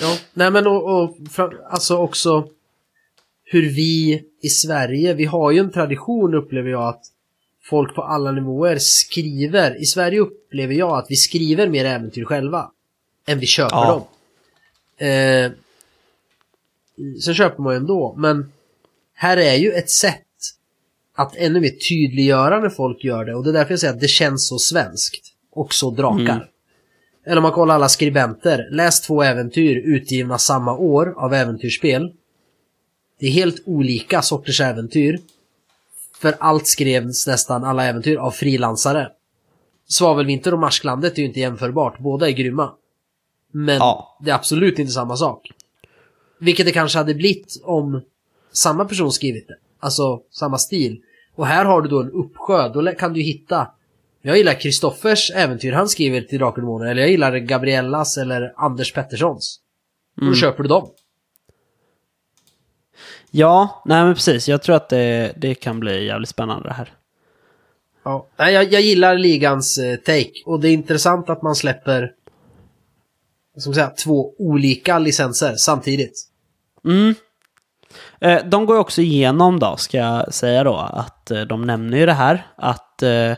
[0.00, 2.48] Ja, nej men och, och för, alltså också
[3.50, 7.04] hur vi i Sverige, vi har ju en tradition upplever jag att
[7.62, 9.82] folk på alla nivåer skriver.
[9.82, 12.70] I Sverige upplever jag att vi skriver mer äventyr själva
[13.26, 13.90] än vi köper Ja.
[13.90, 14.02] dem.
[15.08, 15.50] Eh,
[17.20, 18.52] sen köper man ju ändå, men
[19.14, 20.24] här är ju ett sätt
[21.14, 24.00] att ännu mer tydliggöra när folk gör det och det är därför jag säger att
[24.00, 26.34] det känns så svenskt och så drakar.
[26.34, 26.46] Mm.
[27.26, 32.12] Eller om man kollar alla skribenter, läs två äventyr utgivna samma år av äventyrsspel.
[33.18, 35.18] Det är helt olika sorters äventyr.
[36.18, 39.08] För allt skrevs nästan alla äventyr av frilansare.
[39.88, 42.72] Svavelvinter och Marsklandet är ju inte jämförbart, båda är grymma.
[43.52, 44.18] Men Ja.
[44.24, 45.50] det är absolut inte samma sak.
[46.40, 48.00] Vilket det kanske hade blivit om
[48.52, 49.56] samma person skrivit det.
[49.80, 51.00] Alltså samma stil.
[51.34, 53.68] Och här har du då en uppsjö, då kan du hitta
[54.22, 59.60] jag gillar Kristoffers äventyr han skriver till Drakar eller jag gillar Gabriellas eller Anders Petterssons.
[60.20, 60.90] Och då köper du dem.
[63.30, 64.48] Ja, nej men precis.
[64.48, 66.92] Jag tror att det, det kan bli jävligt spännande det här.
[68.04, 68.26] Ja.
[68.36, 70.32] Nej, jag, jag gillar ligans eh, take.
[70.46, 72.12] Och det är intressant att man släpper
[73.66, 76.28] man säga, två olika licenser samtidigt.
[76.84, 77.14] Mm.
[78.20, 81.98] Eh, De går ju också igenom då, ska jag säga då, att eh, de nämner
[81.98, 83.34] ju det här, att eh,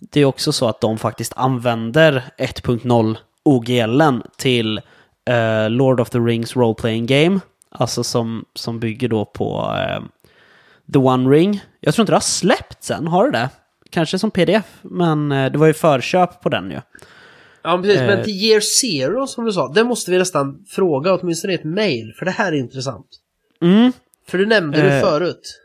[0.00, 4.80] det är också så att de faktiskt använder 1.0 OGLen till
[5.30, 7.40] eh, Lord of the Rings Role Playing Game,
[7.78, 10.02] alltså som, som bygger då på eh,
[10.92, 11.60] The One Ring.
[11.80, 13.50] Jag tror inte det har släppts än, har det det?
[13.90, 16.80] Kanske som pdf, men eh, det var ju förköp på den ju.
[17.62, 18.00] Ja, precis.
[18.00, 18.06] Eh.
[18.06, 21.64] Men till Year Zero, som du sa, det måste vi nästan fråga åtminstone i ett
[21.64, 23.06] mail, för det här är intressant.
[23.62, 23.92] Mm,
[24.28, 25.02] För du nämnde det Eh.
[25.02, 25.60] förut.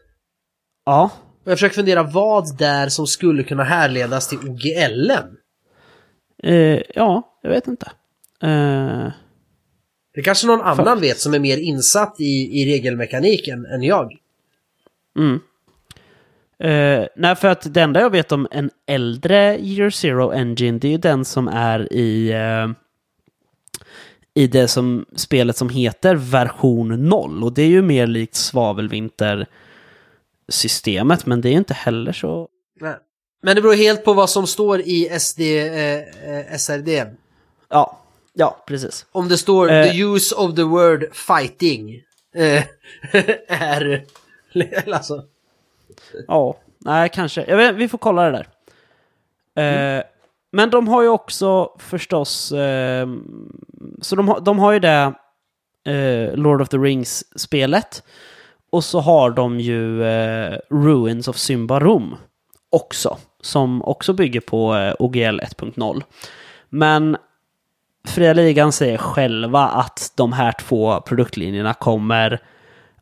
[0.86, 1.10] ja.
[1.44, 5.26] Och jag försöker fundera vad där som skulle kunna härledas till OGLen.
[6.44, 7.92] Eh, ja, jag vet inte.
[10.20, 14.18] Det kanske någon annan vet som är mer insatt i, i regelmekaniken än jag.
[15.18, 15.40] Mm.
[16.60, 20.88] Eh, nej, för att det enda jag vet om en äldre Year Zero Engine, det
[20.88, 22.70] är ju den som är i, eh,
[24.34, 27.44] i det som spelet som heter version 0.
[27.44, 32.48] Och det är ju mer likt svavelvinter-systemet, men det är ju inte heller så...
[32.82, 32.96] Nej.
[33.42, 35.96] Men det beror helt på vad som står i SD, eh,
[36.34, 37.06] eh, SRD.
[37.70, 38.00] Ja,
[38.34, 39.06] ja, precis.
[39.12, 39.84] Om det står Eh.
[39.92, 42.02] the use of the word fighting
[42.36, 42.64] eh,
[43.48, 44.06] är...
[44.94, 45.24] Alltså,
[46.28, 47.46] Ja, nej, kanske.
[47.48, 48.46] Jag vet, vi får kolla det
[49.56, 49.98] där.
[49.98, 50.04] Eh,
[50.52, 52.52] men de har ju också förstås...
[52.52, 53.08] Eh,
[54.02, 55.14] så de, har- de har ju det
[55.88, 58.04] eh, Lord of the Rings-spelet.
[58.72, 62.16] Och så har de ju eh, Ruins of Symbarom
[62.70, 63.18] också.
[63.42, 66.02] som också bygger på eh, OGL 1.0.
[66.70, 67.18] Men
[68.08, 72.42] Fria Ligan säger själva att de här två produktlinjerna kommer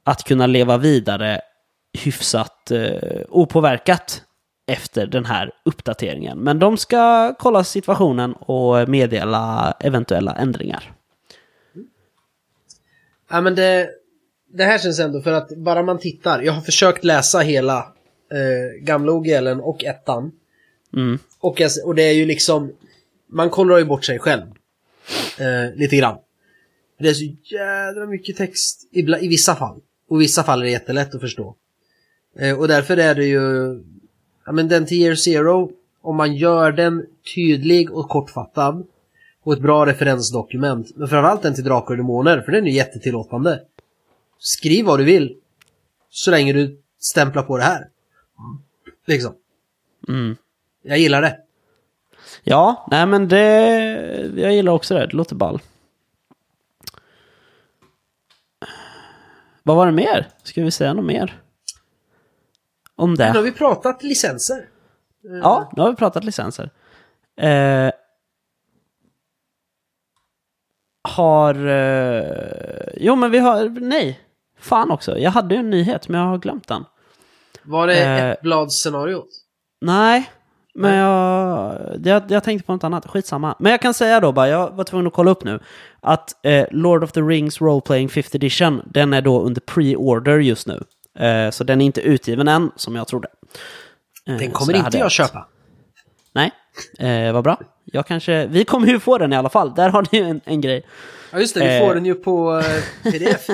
[0.03, 1.41] att kunna leva vidare
[2.03, 4.21] hyfsat eh, opåverkat
[4.67, 6.37] efter den här uppdateringen.
[6.37, 10.93] Men de ska kolla situationen och meddela eventuella ändringar.
[13.29, 13.89] Ja men det,
[14.53, 16.41] det här känns ändå för att bara man tittar.
[16.41, 17.77] Jag har försökt läsa hela
[18.31, 20.31] eh, gamla OGLen och ettan.
[20.93, 21.19] Mm.
[21.39, 22.73] Och, jag, och det är ju liksom,
[23.29, 24.45] man kollar ju bort sig själv.
[25.39, 26.17] Eh, lite grann.
[26.99, 29.81] Det är så jädra mycket text i, i vissa fall.
[30.09, 31.55] Och i vissa fall är det jättelätt att förstå.
[32.39, 33.79] Eh, och därför är det ju,
[34.45, 38.87] ja men den till Year Zero, om man gör den tydlig och kortfattad
[39.43, 43.61] och ett bra referensdokument, men framförallt den till Drakar och Demoner, för den är jättetillåtande.
[44.39, 45.35] Skriv vad du vill,
[46.09, 47.87] så länge du stämplar på det här.
[49.05, 49.33] Liksom.
[50.07, 50.35] Mm.
[50.83, 51.39] Jag gillar det.
[52.43, 53.41] Ja, nej men det...
[54.35, 55.05] Jag gillar också det.
[55.07, 55.59] Det låter ball.
[59.63, 60.27] Vad var det mer?
[60.43, 61.41] Ska vi säga något mer?
[62.95, 63.31] Om det?
[63.31, 64.69] Nu har vi pratat licenser.
[65.43, 66.69] Ja, nu har vi pratat licenser.
[67.41, 67.91] Eh,
[71.09, 71.67] har...
[71.67, 73.69] Eh, jo, men vi har...
[73.69, 74.19] Nej.
[74.59, 75.17] Fan också.
[75.17, 76.85] Jag hade ju en nyhet, men jag har glömt den.
[77.63, 79.27] Var det Eh, ett bladscenariot?
[79.81, 80.31] Nej,
[80.77, 83.07] men jag, jag, jag tänkte på något annat.
[83.07, 83.55] Skitsamma.
[83.59, 85.59] Men jag kan säga då bara, jag var tvungen att kolla upp nu,
[86.01, 90.37] att eh, Lord of the Rings Role Playing 5th Edition, den är då under pre-order
[90.39, 90.83] just nu.
[91.19, 93.27] Eh, så den är inte utgiven än, som jag trodde.
[94.27, 95.47] Eh, Den kommer inte jag köpa.
[96.33, 96.51] Nej,
[96.99, 97.59] eh, vad bra.
[97.91, 99.73] Jag kanske, vi kommer ju få den i alla fall.
[99.75, 100.83] Där har ni ju en, en grej.
[101.31, 101.87] Ja just det, vi Eh.
[101.87, 102.65] får den ju på eh,
[103.11, 103.47] pdf.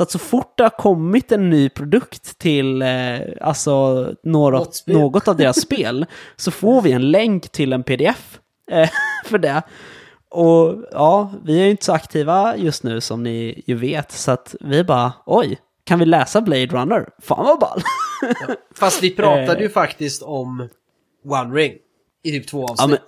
[0.00, 2.88] Så att så fort det har kommit en ny produkt till eh,
[3.40, 8.38] alltså något, Något av deras spel så får vi en länk till en pdf
[8.70, 8.88] eh,
[9.24, 9.62] för det.
[10.30, 14.30] Och ja, vi är ju inte så aktiva just nu som ni ju vet, så
[14.30, 17.08] att vi bara oj, kan vi läsa Blade Runner?
[17.22, 17.82] Fan vad ball!
[18.74, 19.60] Fast vi pratade Eh.
[19.62, 20.68] ju faktiskt om
[21.28, 21.72] One Ring
[22.24, 22.78] i typ två avsnitt.
[22.80, 22.98] Ja, men-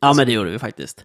[0.00, 1.04] Ja, men det gjorde vi faktiskt.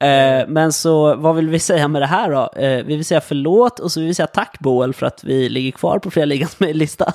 [0.00, 2.60] Eh, men så vad vill vi säga med det här då?
[2.60, 5.48] Eh, vi vill säga förlåt och så vill vi säga tack Boel för att vi
[5.48, 7.14] ligger kvar på Fria Ligans mejllista.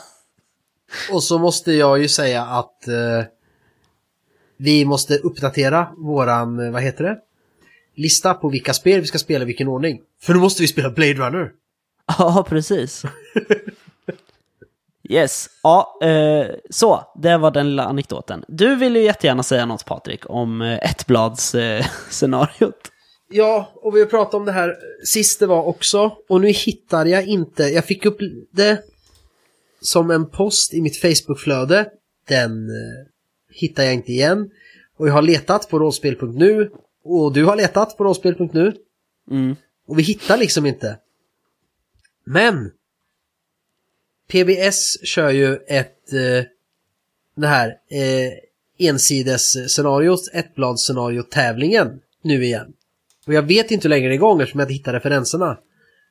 [1.12, 3.26] Och så måste jag ju säga att eh,
[4.58, 7.18] vi måste uppdatera våran, eh, vad heter det?
[7.96, 10.02] Lista på vilka spel vi ska spela i vilken ordning.
[10.22, 11.52] För nu måste vi spela Blade Runner.
[12.18, 13.04] Ja, precis.
[15.10, 18.44] Yes, ja, eh, så, det var den lilla anekdoten.
[18.48, 22.74] Du vill ju jättegärna säga något Patrik om eh, ettblads-scenariot.
[23.36, 26.18] Ja, och vi har pratat om det här sist det var också.
[26.30, 28.18] Och nu hittar jag inte, jag fick upp
[28.52, 28.84] det
[29.82, 31.90] som en post i mitt Facebookflöde.
[32.28, 33.08] Den eh,
[33.52, 34.50] hittar jag inte igen.
[34.98, 36.72] Och jag har letat på rollspel.nu.
[37.04, 38.76] Och du har letat på rollspel.nu.
[39.32, 39.56] Mm.
[39.88, 40.98] Och vi hittar liksom inte.
[42.26, 42.72] Men!
[44.34, 46.46] PBS kör ju ett eh,
[47.36, 48.32] det här eh,
[48.90, 52.74] ensides-scenariot, ettbladsscenario-tävlingen nu igen.
[53.28, 55.58] Och jag vet inte hur länge det är igång eftersom jag inte hittar referenserna.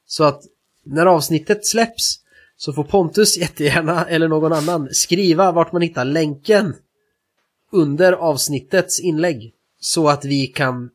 [0.07, 0.43] Så att
[0.85, 2.21] när avsnittet släpps
[2.57, 6.75] så får Pontus jättegärna, eller någon annan, skriva vart man hittar länken
[7.73, 9.53] under avsnittets inlägg.
[9.81, 10.91] Så att vi kan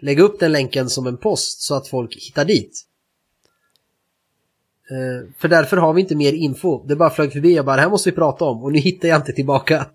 [0.00, 2.86] lägga upp den länken som en post så att folk hittar dit.
[4.90, 6.84] Eh, för därför har vi inte mer info.
[6.86, 7.54] Det bara flög förbi.
[7.56, 8.62] Jag bara, det här måste vi prata om.
[8.64, 9.86] Och nu hittar jag inte tillbaka.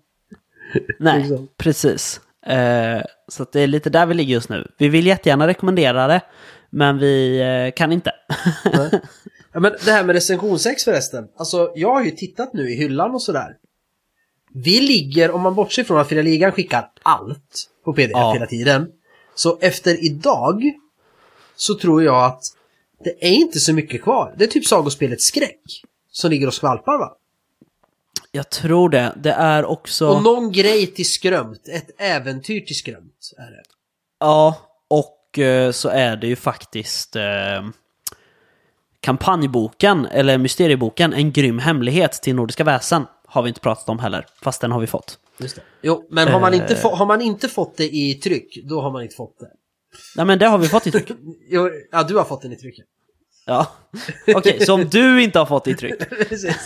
[0.98, 1.48] Nej, Liksom.
[1.56, 2.20] precis.
[2.46, 4.70] Eh, så det är lite där vi ligger just nu.
[4.78, 6.20] Vi vill jättegärna rekommendera det,
[6.70, 8.12] men vi eh, kan inte.
[9.52, 11.28] Ja, men det här med recensionsex förresten.
[11.36, 13.56] Alltså, jag har ju tittat nu i hyllan och sådär.
[14.54, 18.32] Vi ligger, om man bortser från att Fria Ligan skickar allt på pdf Ja.
[18.32, 18.88] hela tiden.
[19.34, 20.62] Så efter idag
[21.56, 22.42] så tror jag att
[23.04, 24.34] det är inte så mycket kvar.
[24.38, 25.60] Det är typ sagospelet Skräck
[26.12, 27.16] som ligger och skvalpar va?
[28.32, 29.14] Jag tror det.
[29.16, 30.08] Det är också...
[30.08, 31.68] Och någon grej till skrömt.
[31.68, 33.62] Ett äventyr till skrömt är det.
[34.20, 34.56] Ja,
[34.88, 37.22] och eh, så är det ju faktiskt eh,
[39.00, 43.06] kampanjboken, eller mysterieboken, En grym hemlighet till Nordiska väsen.
[43.26, 45.18] Har vi inte pratat om heller, fast den har vi fått.
[45.38, 45.62] Just det.
[45.82, 46.96] Jo, men har man, inte Eh.
[46.96, 49.50] har man inte fått det i tryck, då har man inte fått det.
[50.16, 51.10] Nej men det har vi fått i tryck.
[51.50, 52.74] Jo, ja, du har fått den i tryck.
[53.46, 53.66] Ja.
[54.36, 56.08] Okej, så om du inte har fått ditt tryck.
[56.28, 56.56] Precis.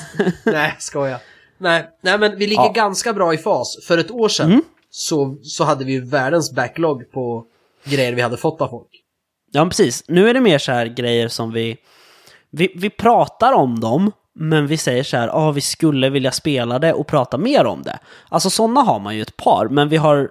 [0.45, 1.21] Nej, skoja.
[1.59, 2.73] Nej, nej, men vi ligger Ja.
[2.73, 3.77] ganska bra i fas.
[3.87, 4.63] För ett år sedan Mm.
[4.91, 7.45] så, så hade vi ju världens backlog på
[7.85, 8.89] grejer vi hade fått av folk.
[9.53, 10.05] Ja, men precis.
[10.09, 11.77] Nu är det mer så här grejer som vi...
[12.51, 16.79] Vi, vi pratar om dem, men vi säger så här, ja, vi skulle vilja spela
[16.79, 17.99] det och prata mer om det.
[18.29, 20.31] Alltså sådana har man ju ett par, men vi har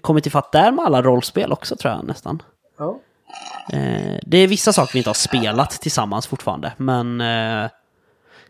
[0.00, 2.42] kommit ifatt där med alla rollspel också tror jag nästan.
[2.78, 3.00] Ja.
[3.72, 7.20] Eh, det är vissa saker vi inte har spelat tillsammans fortfarande, men...
[7.20, 7.70] Eh,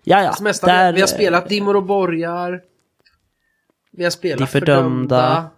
[0.02, 0.34] ja, ja.
[0.40, 2.62] Mesta, där- vi har spelat Dimmor och borgar.
[3.92, 5.16] Vi har spelat De fördömda.
[5.18, 5.50] fördömda.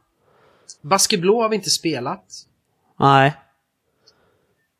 [0.82, 2.24] Baskeblå har vi inte spelat.
[2.98, 3.34] Nej.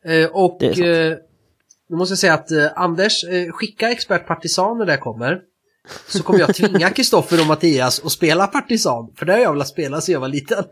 [0.05, 1.17] Eh, och eh,
[1.89, 5.41] nu måste jag säga att eh, Anders, eh, skicka expert partisan när det kommer.
[6.07, 9.13] Så kommer jag tvinga Kristoffer och Mattias att spela partisan.
[9.15, 10.63] För det har jag velat spela sedan jag var liten.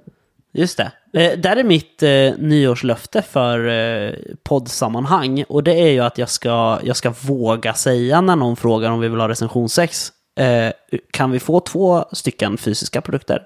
[0.54, 0.92] Just det.
[1.14, 4.14] Eh, där är mitt eh, nyårslöfte för eh,
[4.44, 5.44] poddsammanhang.
[5.50, 9.00] Och det är ju att jag ska, jag ska våga säga när någon frågar om
[9.00, 10.12] vi vill ha recensionsex.
[10.40, 10.72] Eh,
[11.12, 13.44] kan vi få två stycken fysiska produkter?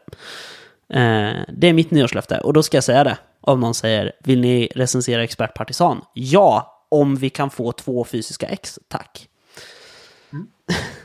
[0.93, 2.39] Eh, det är mitt nyårslöfte.
[2.39, 3.17] Och då ska jag säga det.
[3.41, 6.01] Om någon säger, vill ni recensera Expert Partisan?
[6.13, 9.27] Ja, om vi kan få två fysiska ex, tack.
[10.67, 10.98] Precis.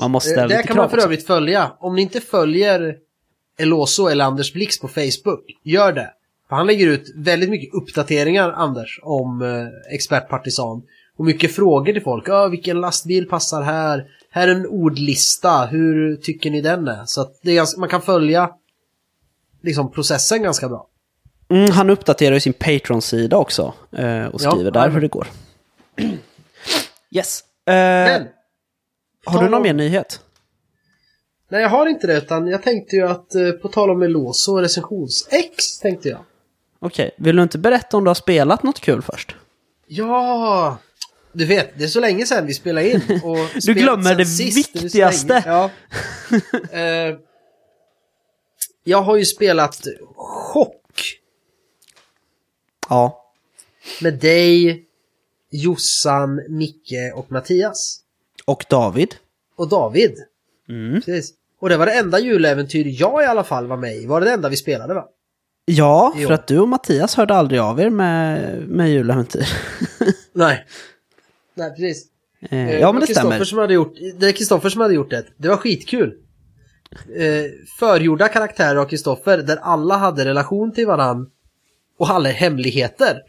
[0.00, 1.72] Man måste Eh, Det kan man för övrigt följa.
[1.80, 2.96] Om ni inte följer
[3.58, 6.10] Eloso eller Anders Blix på Facebook, gör det.
[6.48, 10.82] För han lägger ut väldigt mycket uppdateringar, Anders, om eh, Expert Partisan.
[11.18, 12.28] Och mycket frågor till folk.
[12.28, 14.04] Ja, vilken lastbil passar här?
[14.30, 15.66] Här är en ordlista.
[15.66, 17.02] Hur tycker ni den är?
[17.06, 18.50] Så att är man kan följa
[19.62, 20.86] liksom processen ganska bra.
[21.48, 23.74] Mm, han uppdaterar ju sin Patreon-sida också.
[23.92, 24.88] Eh, och Ja, skriver där ja.
[24.88, 25.26] hur det går.
[27.10, 27.40] Yes.
[27.66, 28.26] Eh, Men!
[29.26, 30.20] Har du någon mer nyhet?
[31.48, 32.16] Nej, jag har inte det.
[32.18, 36.20] Utan jag tänkte ju att eh, på tal om Eloso och recensions-X tänkte jag.
[36.78, 39.36] Okej, vill du inte berätta om du har spelat något kul först?
[39.86, 40.78] Ja!
[41.32, 43.20] Du vet, det är så länge sedan vi spelade in.
[43.24, 45.42] Och spelat glömmer det sist, viktigaste.
[45.46, 45.70] Ja.
[46.70, 47.16] Eh,
[48.84, 51.18] jag har ju spelat Chock
[52.88, 53.32] Ja.
[54.00, 54.84] med dig,
[55.50, 58.00] Jossan, Micke och Mattias.
[58.46, 59.14] Och David?
[59.56, 60.14] Och David.
[60.68, 60.94] Mm.
[60.94, 61.34] Precis.
[61.60, 64.06] Och det var det enda juläventyr jag i alla fall var med i.
[64.06, 65.04] Var det det enda vi spelade va?
[65.64, 69.48] Ja, för att du och Mattias hörde aldrig av er med, med juläventyr.
[70.32, 70.66] Nej.
[71.54, 72.06] Nej, precis.
[72.06, 72.16] Eh,
[72.50, 73.44] Eh, ja, men det stämmer.
[73.44, 75.24] Som hade gjort, det är Kristoffer som hade gjort det.
[75.36, 76.14] Det var skitkul.
[77.16, 77.44] Eh,
[77.78, 81.30] förgjorda karaktärer av Kristoffer där alla hade relation till varann
[81.98, 83.22] och alla hemligheter.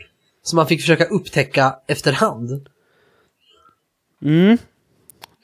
[0.43, 2.67] Som man fick försöka upptäcka efterhand.
[4.21, 4.57] Mm.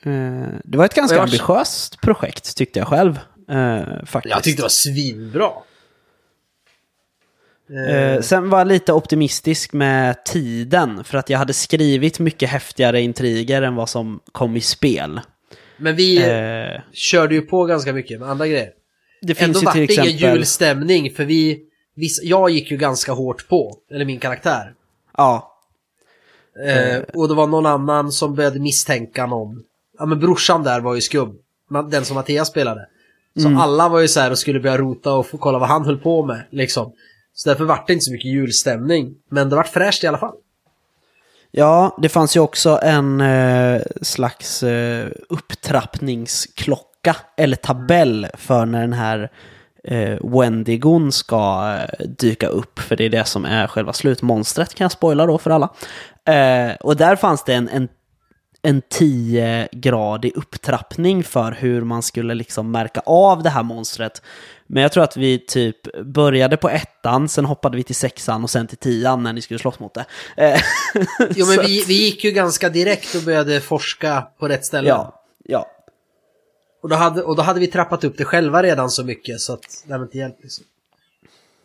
[0.06, 3.20] Eh, det var ett ganska jag- ambitiöst projekt tyckte jag själv.
[3.50, 4.36] Eh, faktiskt.
[4.36, 5.52] Jag tyckte det var svinbra.
[7.90, 13.02] Eh, sen var jag lite optimistisk med tiden, för att jag hade skrivit mycket häftigare
[13.02, 15.22] intriger än vad som kom i spel.
[15.78, 18.70] Men vi Eh, körde ju på ganska mycket med andra grejer.
[19.22, 20.36] det Ändå finns ju vart till det ingen exempel...
[20.38, 21.60] julstämning för vi,
[22.22, 24.74] jag gick ju ganska hårt på, eller min karaktär.
[25.18, 25.50] Ja,
[26.68, 29.64] Eh, och det var någon annan som började misstänka någon.
[30.00, 31.34] Ja men brorsan där var ju skum.
[31.92, 32.88] Den som Mattias spelade.
[33.40, 33.60] Så Mm.
[33.60, 35.98] alla var ju så här och skulle börja rota och få kolla vad han höll
[35.98, 36.44] på med.
[36.52, 36.92] Liksom.
[37.34, 39.14] Så därför vart det inte så mycket julstämning.
[39.32, 40.34] Men det vart fräscht i alla fall.
[41.52, 48.94] Ja, det fanns ju också en eh, slags eh, upptrappningsklocka eller tabell för när den
[48.94, 49.30] här
[49.84, 52.80] eh, Wendigon ska eh, dyka upp.
[52.80, 55.70] För det är det som är själva slutmonstret kan jag spoila då för alla.
[56.26, 57.88] Eh, och där fanns det en, en,
[58.66, 64.22] en 10-gradig upptrappning för hur man skulle liksom märka av det här monstret.
[64.68, 68.50] Men jag tror att vi typ började på ettan, sen hoppade vi till sexan och
[68.50, 70.06] sen till tian när ni skulle slåss mot det.
[70.38, 70.62] Eh,
[71.36, 74.90] Jo men vi, vi gick ju ganska direkt och började forska på rätt ställe.
[74.90, 75.68] Ja, ja.
[76.82, 79.54] Och, då hade, och då hade vi trappat upp det själva redan så mycket så
[79.54, 80.66] att det var inte hjälp liksom.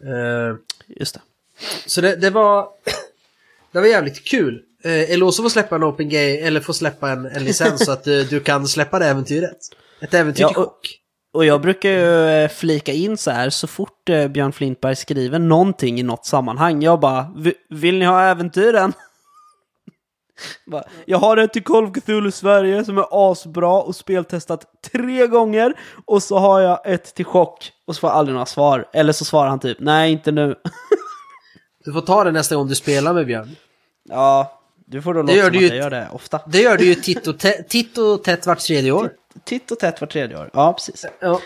[0.02, 1.20] Eh, Just det.
[1.86, 2.68] Så det, det var
[3.72, 4.64] Det var jävligt kul.
[4.84, 8.06] Eh, Eloso får släppa en Open Gay eller får släppa en, en licens så att
[8.06, 9.56] eh, du kan släppa det äventyret.
[10.00, 10.80] Ett äventyr Ja, till och-.
[11.32, 15.38] Och jag brukar ju eh, flika in så här, så fort eh, Björn Flintberg skriver
[15.38, 18.92] någonting i något sammanhang, jag bara, "Vi- vill ni ha äventyren?
[21.06, 25.74] Jag har ett till Call Cthulhu Sverige som är asbra och speltestat tre gånger.
[26.04, 28.88] Och så har jag ett till Chock och så får jag aldrig några svar.
[28.92, 30.54] Eller så svarar han typ, nej inte nu.
[31.84, 33.56] Du får ta det nästa gång du spelar med Björn.
[34.08, 34.57] ja,
[34.90, 36.40] du får då låta gör som du att jag gör det ofta.
[36.46, 37.34] Det gör du ju titt och,
[37.68, 39.10] titt och tätt vart tredje år.
[39.44, 40.50] Titt och tätt var tredje år.
[40.52, 41.06] Ja, precis.
[41.20, 41.40] Ja.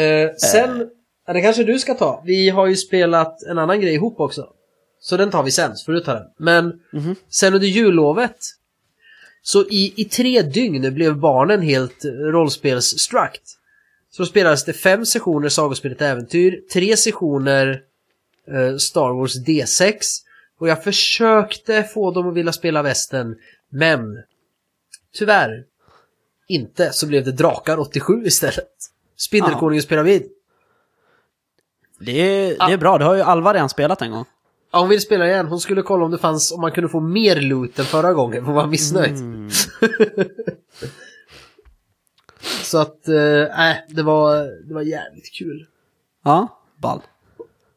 [0.00, 0.90] Eh, sen,
[1.26, 2.22] ja, det kanske du ska ta.
[2.26, 4.48] Vi har ju spelat en annan grej ihop också.
[5.00, 6.26] Så den tar vi sen, så får du ta den.
[6.38, 6.80] Men
[7.28, 8.36] sen under jullovet
[9.42, 13.42] så i, i tre dygn blev barnen helt rollspelsstruct.
[14.10, 17.82] Så då spelades det fem sessioner Sagospelet Äventyr, tre sessioner
[18.48, 19.96] eh, Star Wars D6
[20.60, 23.36] och jag försökte få dem att vilja spela västen
[23.68, 24.22] men
[25.14, 25.64] tyvärr
[26.48, 28.72] inte så blev det Drakar 87 istället.
[29.16, 30.22] Spindelkonungens pyramid.
[32.00, 34.24] Det är, det är bra, det har ju Alva redan spelat en gång.
[34.72, 35.46] Ja, hon vill spela igen.
[35.46, 38.44] Hon skulle kolla om det fanns, om man kunde få mer loot än förra gången.
[38.44, 39.16] Hon var missnöjd.
[42.62, 43.14] Så att, eh,
[43.56, 44.36] nej, äh, det, var,
[44.68, 45.66] det var jävligt kul.
[46.24, 47.00] Ja, ball.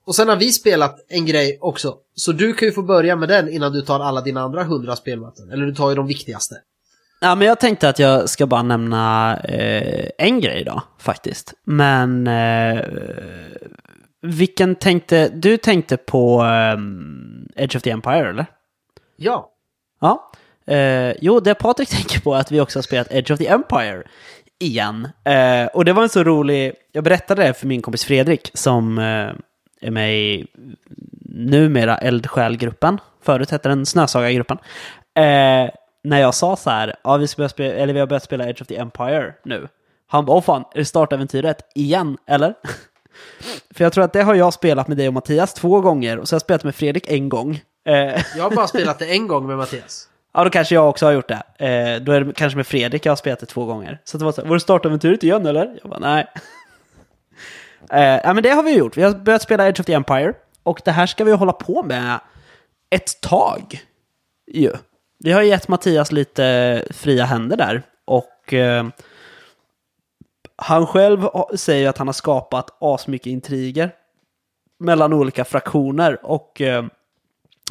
[0.06, 1.95] Och sen har vi spelat en grej också.
[2.16, 4.95] Så du kan ju få börja med den innan du tar alla dina andra hundra
[4.95, 5.51] spelmöten.
[5.51, 6.56] Eller du tar ju de viktigaste.
[7.22, 11.54] Ja, men jag tänkte att jag ska bara nämna eh, en grej då, faktiskt.
[11.64, 12.82] Men eh,
[14.22, 15.30] vilken tänkte...
[15.30, 18.45] Du tänkte på eh, Edge of the Empire, eller?
[19.16, 19.49] Ja.
[20.01, 20.32] Ja.
[20.74, 23.47] Eh, jo, det Patrik tänker på är att vi också har spelat Edge of the
[23.47, 24.04] Empire
[24.60, 25.08] igen.
[25.26, 26.74] Eh, och det var en så rolig...
[26.91, 29.32] Jag berättade det för min kompis Fredrik som eh,
[29.84, 30.47] är med i
[31.25, 32.99] numera Eldsjälgruppen.
[33.21, 34.57] Förut hette den Snösaga-gruppen.
[35.15, 35.69] Eh,
[36.03, 38.61] när jag sa så här, ja, vi, ska spela, eller vi har börjat spela Edge
[38.61, 39.67] of the Empire nu.
[40.07, 42.53] Han bara, åh fan, är det startäventyret igen, eller?
[43.73, 46.27] För jag tror att det har jag spelat med dig och Mattias två gånger och
[46.27, 47.61] så har jag spelat med Fredrik en gång.
[47.86, 47.93] Eh,
[48.38, 50.09] Jag har bara spelat det en gång med Mattias.
[50.34, 51.65] Ja, då kanske jag också har gjort det.
[51.67, 53.99] Eh, då är det kanske med Fredrik jag har spelat det två gånger.
[54.03, 55.77] Så det var så här, var det startäventyret igen eller?
[55.81, 56.27] Jag bara, nej
[57.91, 58.97] eh, ja, men det har vi gjort.
[58.97, 60.34] Vi har börjat spela Edge of the Empire.
[60.63, 62.19] Och det här ska vi hålla på med
[62.89, 63.81] ett tag.
[64.51, 64.71] Ju.
[65.19, 67.84] Vi har gett Mattias lite fria händer där.
[68.05, 68.86] Och eh,
[70.55, 73.91] han själv säger att han har skapat asmycket intriger
[74.79, 76.25] mellan olika fraktioner.
[76.25, 76.86] Och eh,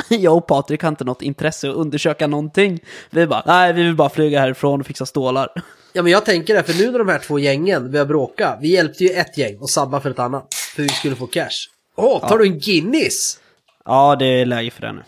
[0.08, 2.80] jag och Patrik har inte något intresse att undersöka någonting.
[3.10, 5.48] Vi bara, nej, vi vill bara flyga härifrån och fixa stålar.
[5.92, 8.58] Ja men jag tänker det, för nu när de här två gängen börjar bråka.
[8.60, 10.54] Vi hjälpte ju ett gäng och sabba för ett annat.
[10.54, 11.68] För vi skulle få cash.
[11.96, 13.38] Åh, tar du en Guinness?
[13.84, 15.02] Ja, det är läge för det nu.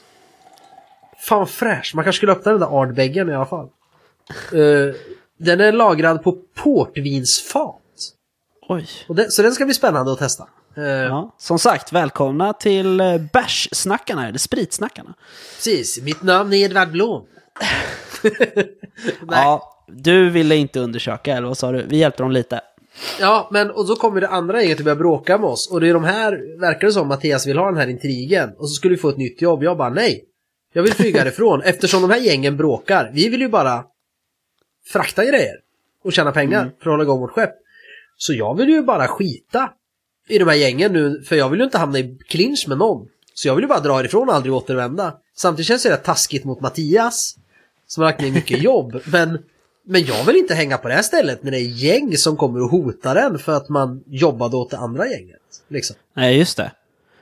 [1.18, 1.92] Fan vad fräsch.
[1.94, 3.68] Man kanske skulle öppna den där Ardbeggen i alla fall.
[4.52, 4.94] Eh,
[5.38, 7.80] den är lagrad på portvinsfat.
[8.68, 8.88] Oj.
[9.08, 10.48] Det, så den ska bli spännande att testa.
[10.76, 11.34] Eh, Ja.
[11.38, 15.14] Som sagt, välkomna till eh, bärssnackarna, eller spritsnackarna.
[15.56, 17.24] Precis, mitt namn är Edvard Blom.
[19.30, 21.82] Ja, du ville inte undersöka, eller vad sa du?
[21.82, 22.60] Vi hjälpte dem lite.
[23.20, 25.70] Ja, men och så kommer det andra gänget att börja bråka med oss.
[25.72, 28.50] Och det är de här, verkar det som, Mattias vill ha den här intrigen.
[28.58, 29.62] Och så skulle vi få ett nytt jobb.
[29.62, 30.24] Jag bara nej.
[30.72, 31.62] Jag vill flyga härifrån.
[31.64, 33.10] Eftersom de här gängen bråkar.
[33.14, 33.84] Vi vill ju bara
[34.92, 35.54] frakta grejer.
[36.04, 37.54] Och tjäna pengar för att hålla igång vårt skepp.
[38.16, 39.70] Så jag vill ju bara skita
[40.28, 41.22] i de här gängen nu.
[41.22, 43.08] För jag vill ju inte hamna i clinch med någon.
[43.34, 45.14] Så jag vill ju bara dra ifrån och aldrig återvända.
[45.36, 47.36] Samtidigt känns det rätt taskigt mot Mattias.
[47.86, 49.00] Som har lagt ner mycket jobb.
[49.04, 49.38] Men,
[49.86, 52.62] men jag vill inte hänga på det här stället när det är gäng som kommer
[52.62, 55.40] och hotar en för att man jobbade åt det andra gänget.
[55.68, 55.96] Liksom.
[56.14, 56.72] Nej, just det.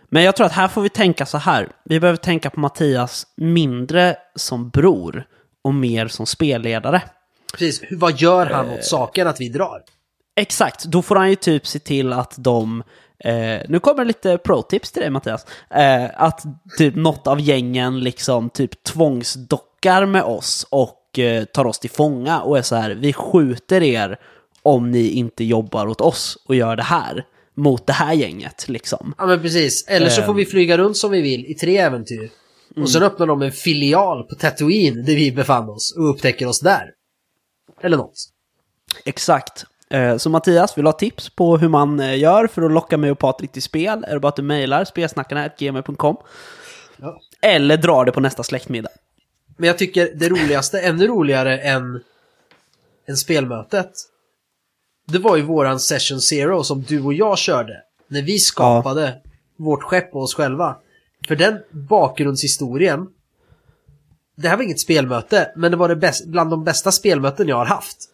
[0.08, 1.68] Men jag tror att här får vi tänka så här.
[1.84, 5.26] Vi behöver tänka på Mattias mindre som bror
[5.62, 7.02] och mer som spelledare.
[7.52, 9.82] Precis, vad gör han åt saken att vi drar?
[10.36, 12.82] Exakt, då får han ju typ se till att de...
[13.24, 15.46] Eh, nu kommer lite pro-tips till dig Mattias.
[15.70, 16.42] Eh, att
[16.78, 22.40] typ något av gängen liksom typ tvångsdockar med oss och eh, tar oss till fånga
[22.40, 24.18] och är så här, vi skjuter er
[24.62, 27.24] om ni inte jobbar åt oss och gör det här
[27.54, 29.14] mot det här gänget liksom.
[29.18, 32.30] Ja men precis, eller så får vi flyga runt som vi vill i tre äventyr.
[32.76, 36.60] Och sen öppnar de en filial på Tatooine där vi befann oss och upptäcker oss
[36.60, 36.90] där.
[37.82, 38.14] Eller något.
[39.04, 39.64] Exakt.
[39.92, 42.96] Eh, Så Mattias, vill du ha tips på hur man eh, gör för att locka
[42.96, 44.04] mig och Patrik till spel?
[44.08, 46.16] Är det bara att du mejlar spelsnackarna.gmail.com
[46.96, 47.20] Ja.
[47.42, 48.90] Eller drar det på nästa släktmiddag.
[49.56, 52.00] Men jag tycker det roligaste, ännu roligare än,
[53.08, 53.90] än spelmötet.
[55.08, 57.82] Det var ju våran session zero som du och jag körde.
[58.08, 59.14] När vi skapade
[59.56, 60.76] vårt skepp och oss själva.
[61.28, 63.06] För den bakgrundshistorien.
[64.36, 67.56] Det här var inget spelmöte, men det var det bäst, bland de bästa spelmöten jag
[67.56, 68.08] har haft.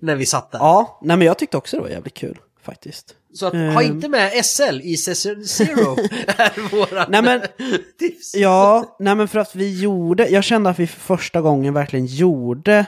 [0.00, 0.58] När vi satt där.
[0.58, 3.14] Ja, nej men jag tyckte också det var jävligt kul faktiskt.
[3.34, 3.74] Så att, Ehm.
[3.74, 5.96] ha inte med SL i session zero
[6.36, 7.40] är våran Nej, men-
[7.98, 8.34] tips.
[8.34, 12.06] Ja, nej men för att vi gjorde, jag kände att vi för första gången verkligen
[12.06, 12.86] gjorde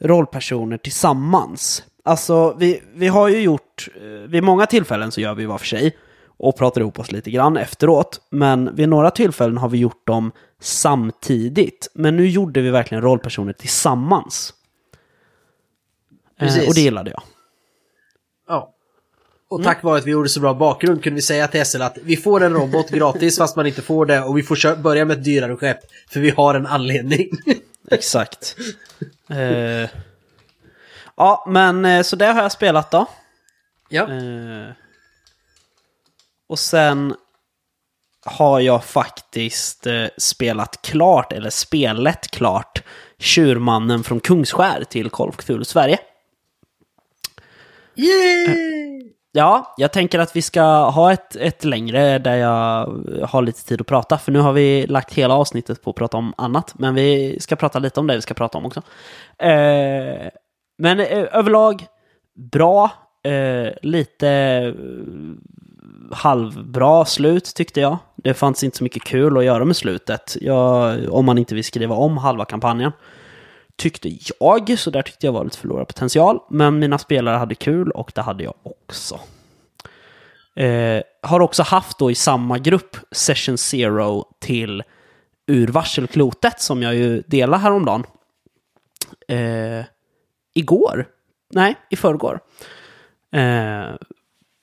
[0.00, 1.82] rollpersoner tillsammans.
[2.04, 5.66] Alltså, vi, vi har ju gjort, eh, vid många tillfällen så gör vi var för
[5.66, 5.96] sig
[6.38, 8.20] och pratar ihop oss lite grann efteråt.
[8.30, 11.90] Men vid några tillfällen har vi gjort dem samtidigt.
[11.94, 14.54] Men nu gjorde vi verkligen rollpersoner tillsammans.
[16.40, 16.68] Eh, Precis.
[16.68, 17.22] och det gillade jag.
[18.48, 18.74] Ja.
[19.48, 21.98] Och tack vare att vi gjorde så bra bakgrund kunde vi säga till SL att
[22.02, 25.18] vi får en robot gratis fast man inte får det och vi får börja med
[25.18, 25.78] ett dyrare skepp.
[26.08, 27.30] För vi har en anledning.
[27.90, 28.56] Exakt.
[29.30, 29.88] uh,
[31.16, 33.06] ja, men uh, så det har jag spelat då.
[33.88, 34.06] Ja.
[34.06, 34.72] Uh,
[36.48, 37.14] och sen
[38.24, 39.86] har jag faktiskt
[40.18, 42.82] spelat klart, eller spelet klart,
[43.18, 45.98] Tjurmannen från Kungsskär till Cthulhu Sverige.
[48.00, 49.12] Yay!
[49.32, 52.86] Ja, jag tänker att vi ska ha ett, ett längre där jag
[53.26, 54.18] har lite tid att prata.
[54.18, 56.74] För nu har vi lagt hela avsnittet på att prata om annat.
[56.78, 58.82] Men vi ska prata lite om det vi ska prata om också.
[59.38, 60.28] Eh,
[60.78, 61.86] men eh, överlag
[62.52, 62.90] bra.
[63.24, 64.74] Eh, lite eh,
[66.12, 67.98] halvbra slut tyckte jag.
[68.16, 70.36] Det fanns inte så mycket kul att göra med slutet.
[70.40, 72.92] Jag, om man inte vill skriva om halva kampanjen
[73.80, 74.08] tyckte
[74.38, 76.40] jag, så där tyckte jag var lite förlorad potential.
[76.50, 79.20] Men mina spelare hade kul och det hade jag också.
[80.56, 84.82] Eh, har också haft då i samma grupp Session Zero till
[85.46, 88.04] ur varselklotet som jag ju delade häromdagen.
[89.28, 89.84] Eh,
[90.54, 91.06] igår?
[91.52, 92.40] Nej, i förrgår.
[93.32, 93.94] Eh,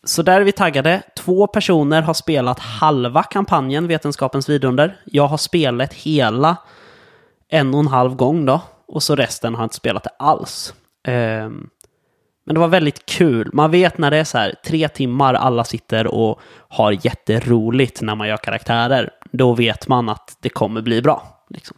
[0.04, 1.02] så där är vi taggade.
[1.16, 5.00] Två personer har spelat halva kampanjen Vetenskapens vidunder.
[5.06, 6.58] Jag har spelat hela
[7.50, 8.62] en och en halv gång då.
[8.88, 10.74] Och så resten har inte spelat det alls.
[11.08, 11.70] Um,
[12.46, 13.50] men det var väldigt kul.
[13.54, 18.16] Man vet när det är så här tre timmar, alla sitter och har jätteroligt när
[18.16, 19.10] man gör karaktärer.
[19.32, 21.46] Då vet man att det kommer bli bra.
[21.50, 21.78] Liksom.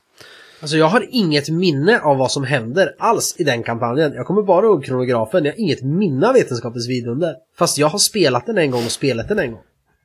[0.61, 4.13] Alltså jag har inget minne av vad som händer alls i den kampanjen.
[4.13, 5.45] Jag kommer bara ihåg kronografen.
[5.45, 7.35] Jag har inget minne av Vetenskapens vidunder.
[7.57, 9.61] Fast jag har spelat den en gång och spelat den en gång.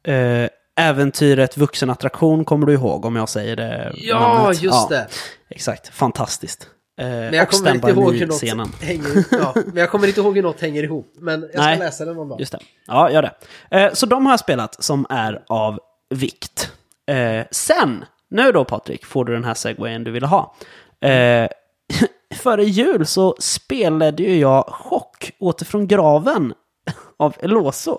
[0.08, 3.92] Uh, äventyret Vuxenattraktion kommer du ihåg om jag säger det?
[3.94, 4.62] Ja, namnet.
[4.62, 5.06] just ja, det.
[5.50, 6.68] Exakt, fantastiskt.
[6.96, 10.36] Eh, men jag kommer inte ihåg hur något hänger, ja, men jag kommer inte ihåg
[10.36, 11.12] hur något hänger ihop.
[11.18, 12.40] Men jag ska Nej, läsa den någon dag.
[12.40, 12.58] Just det.
[12.86, 13.34] Ja, gör det.
[13.70, 15.80] Eh, så de har jag spelat som är av
[16.10, 16.72] vikt.
[17.06, 20.54] Eh, sen, nu då Patrik, får du den här segwayen du ville ha.
[22.34, 26.54] Före jul så spelade ju jag Chock, Åter från graven
[27.16, 27.98] av Eloso.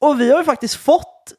[0.00, 1.32] Och vi har ju faktiskt fått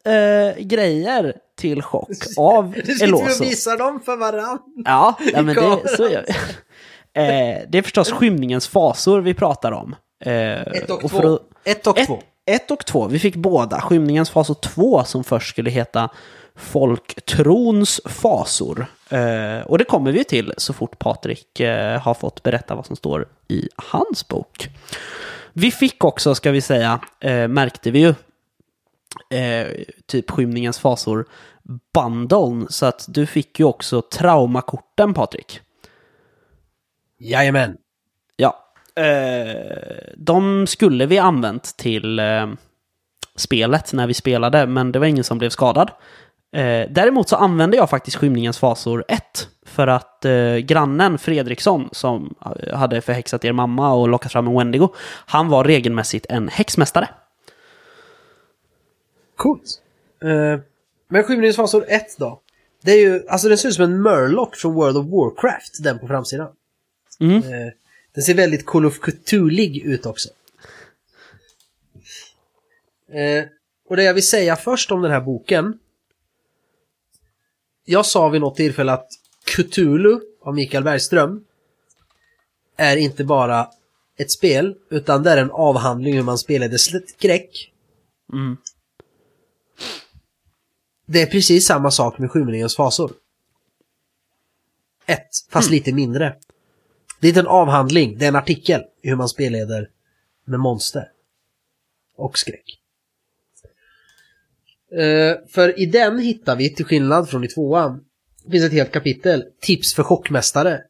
[0.57, 4.60] grejer till chock av Du sitter och visar dem för varandra.
[4.86, 6.34] Ja, men det, så gör vi.
[7.14, 9.95] Eh, det är förstås skymningens fasor vi pratar om.
[10.26, 11.34] Eh, ett och, och två.
[11.34, 12.20] Att, ett och ett, två.
[12.45, 13.07] Ett och två.
[13.07, 13.82] Vi fick båda.
[13.82, 16.10] Skymningens fasor två som först skulle heta
[16.55, 18.86] Folktrons fasor.
[19.10, 22.95] Eh, och det kommer vi till så fort Patrik eh, har fått berätta vad som
[22.95, 24.70] står i hans bok.
[25.53, 28.14] Vi fick också, ska vi säga, eh, märkte vi ju,
[29.30, 29.68] eh,
[30.07, 31.26] typ skymningens fasor
[31.93, 32.68] bundlen.
[32.70, 35.60] Så att du fick ju också traumakorten, Patrik.
[37.20, 37.78] Jajamän.
[38.36, 38.66] Ja.
[38.95, 42.47] Eh, de skulle vi använt till eh,
[43.36, 45.91] spelet när vi spelade, men det var ingen som blev skadad.
[46.55, 49.22] Eh, däremot så använde jag faktiskt skymningens fasor 1
[49.66, 52.36] för att eh, grannen Fredriksson som
[52.74, 54.89] hade förhäxat er mamma och lockat fram en Wendigo,
[55.26, 57.10] han var regelmässigt en häxmästare.
[59.39, 59.81] Coolt.
[60.25, 60.59] Uh,
[61.07, 62.41] men skymningens fasor 1 då?
[62.81, 65.99] Det är ju, alltså den ser ut som en Murloc från World of Warcraft, den
[65.99, 66.51] på framsidan.
[67.19, 67.43] Mm.
[67.43, 67.71] Uh,
[68.13, 70.29] den ser väldigt Call of Cthulhu ut också.
[73.15, 73.43] Uh,
[73.89, 75.79] och det jag vill säga först om den här boken.
[77.85, 79.07] Jag sa vid något tillfälle att
[79.45, 81.45] Cthulhu av Mikael Bergström
[82.77, 83.67] är inte bara
[84.17, 87.71] ett spel, utan det är en avhandling hur man spelade skräck.
[88.33, 88.57] Mm.
[91.12, 93.12] Det är precis samma sak med Skymningens fasor.
[95.05, 95.78] Ett, fast mm.
[95.78, 96.36] lite mindre.
[97.20, 99.89] Det är inte en avhandling, det är en artikel i hur man spelleder
[100.45, 101.12] med monster.
[102.16, 102.80] Och skräck.
[104.93, 108.03] Uh, för i den hittar vi, till skillnad från i tvåan,
[108.45, 110.82] det finns ett helt kapitel, tips för chockmästare.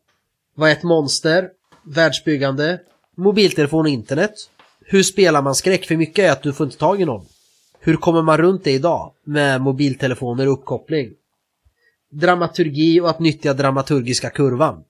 [0.55, 1.49] Vad är ett monster?
[1.83, 2.81] Världsbyggande?
[3.15, 4.33] Mobiltelefon och internet?
[4.85, 5.85] Hur spelar man skräck?
[5.85, 7.25] För mycket är att du får inte tag i någon.
[7.79, 11.13] Hur kommer man runt det idag med mobiltelefoner och uppkoppling?
[12.11, 14.83] Dramaturgi och att nyttja dramaturgiska kurvan.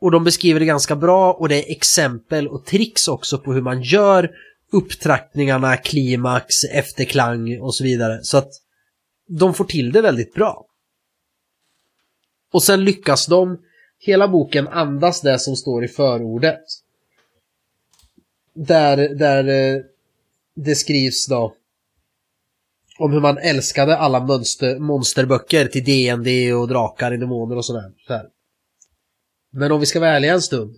[0.00, 3.62] Och de beskriver det ganska bra och det är exempel och tricks också på hur
[3.62, 4.30] man gör
[4.72, 8.20] upptrappningarna, klimax, efterklang och så vidare.
[8.22, 8.52] Så att
[9.26, 10.66] de får till det väldigt bra.
[12.52, 13.58] Och sen lyckas de,
[13.98, 16.60] hela boken andas det som står i förordet.
[18.54, 19.82] Där, där eh,
[20.54, 21.54] det skrivs då
[23.00, 27.92] om hur man älskade alla mönster, monsterböcker till D&D och drakar, demoner och sådär.
[28.06, 28.22] Så
[29.52, 30.76] Men om vi ska vara ärliga en stund.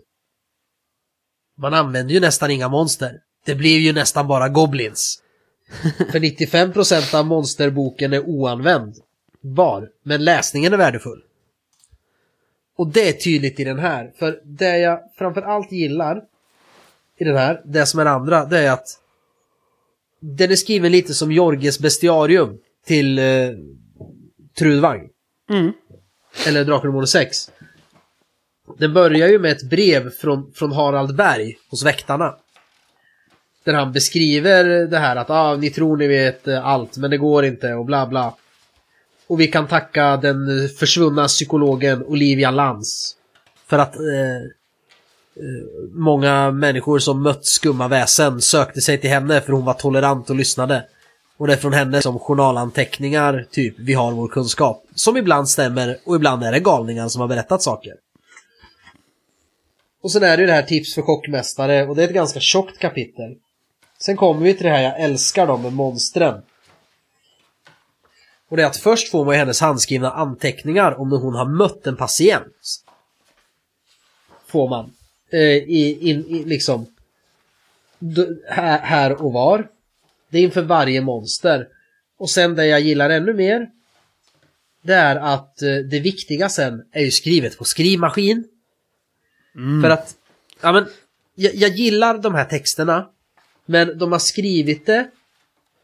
[1.59, 3.21] Man använder ju nästan inga monster.
[3.45, 5.23] Det blir ju nästan bara goblins.
[6.13, 8.97] För 95% av monsterboken är oanvänd.
[9.41, 9.91] Var.
[10.03, 11.23] Men läsningen är värdefull.
[12.77, 14.13] Och det är tydligt i den här.
[14.19, 16.23] För det jag framförallt gillar
[17.19, 19.02] i den här, det som är det andra, det är att
[20.23, 23.25] den är skriven lite som Jorges bestiarium till eh,
[24.59, 25.09] Trudvang.
[25.51, 25.73] Mm.
[26.47, 27.51] Eller Drakar och Demoner 6.
[28.79, 32.35] Den börjar ju med ett brev från, från Harald Berg hos väktarna.
[33.65, 37.19] Där han beskriver det här att ah, ni tror ni vet eh, allt men det
[37.19, 38.35] går inte och bla bla.
[39.27, 43.17] Och vi kan tacka den försvunna psykologen Olivia Lans.
[43.67, 44.03] För att eh,
[45.93, 50.37] många människor som mött skumma väsen sökte sig till henne för hon var tolerant och
[50.37, 50.85] lyssnade.
[51.37, 54.85] Och det är från henne som journalanteckningar, typ, vi har vår kunskap.
[54.95, 57.93] Som ibland stämmer och ibland är det galningar som har berättat saker.
[60.03, 62.41] Och sen är det ju det här tips för chockmästare och det är ett ganska
[62.41, 63.37] tjockt kapitel.
[63.99, 66.43] Sen kommer vi till det här jag älskar då med monstren.
[68.49, 71.87] Och det är att först får man hennes handskrivna anteckningar om när hon har mött
[71.87, 72.85] en patient.
[74.47, 74.93] Får man.
[75.33, 76.87] Eh, i, in, i, liksom.
[78.49, 79.69] Här, här och var.
[80.31, 81.69] Det är inför varje monster.
[82.19, 83.71] Och sen det jag gillar ännu mer.
[84.83, 88.45] Det är att eh, det viktiga sen är ju skrivet på skrivmaskin.
[89.83, 90.15] För att,
[90.61, 90.87] ja men,
[91.35, 93.09] jag, jag gillar de här texterna.
[93.67, 95.11] Men de har skrivit det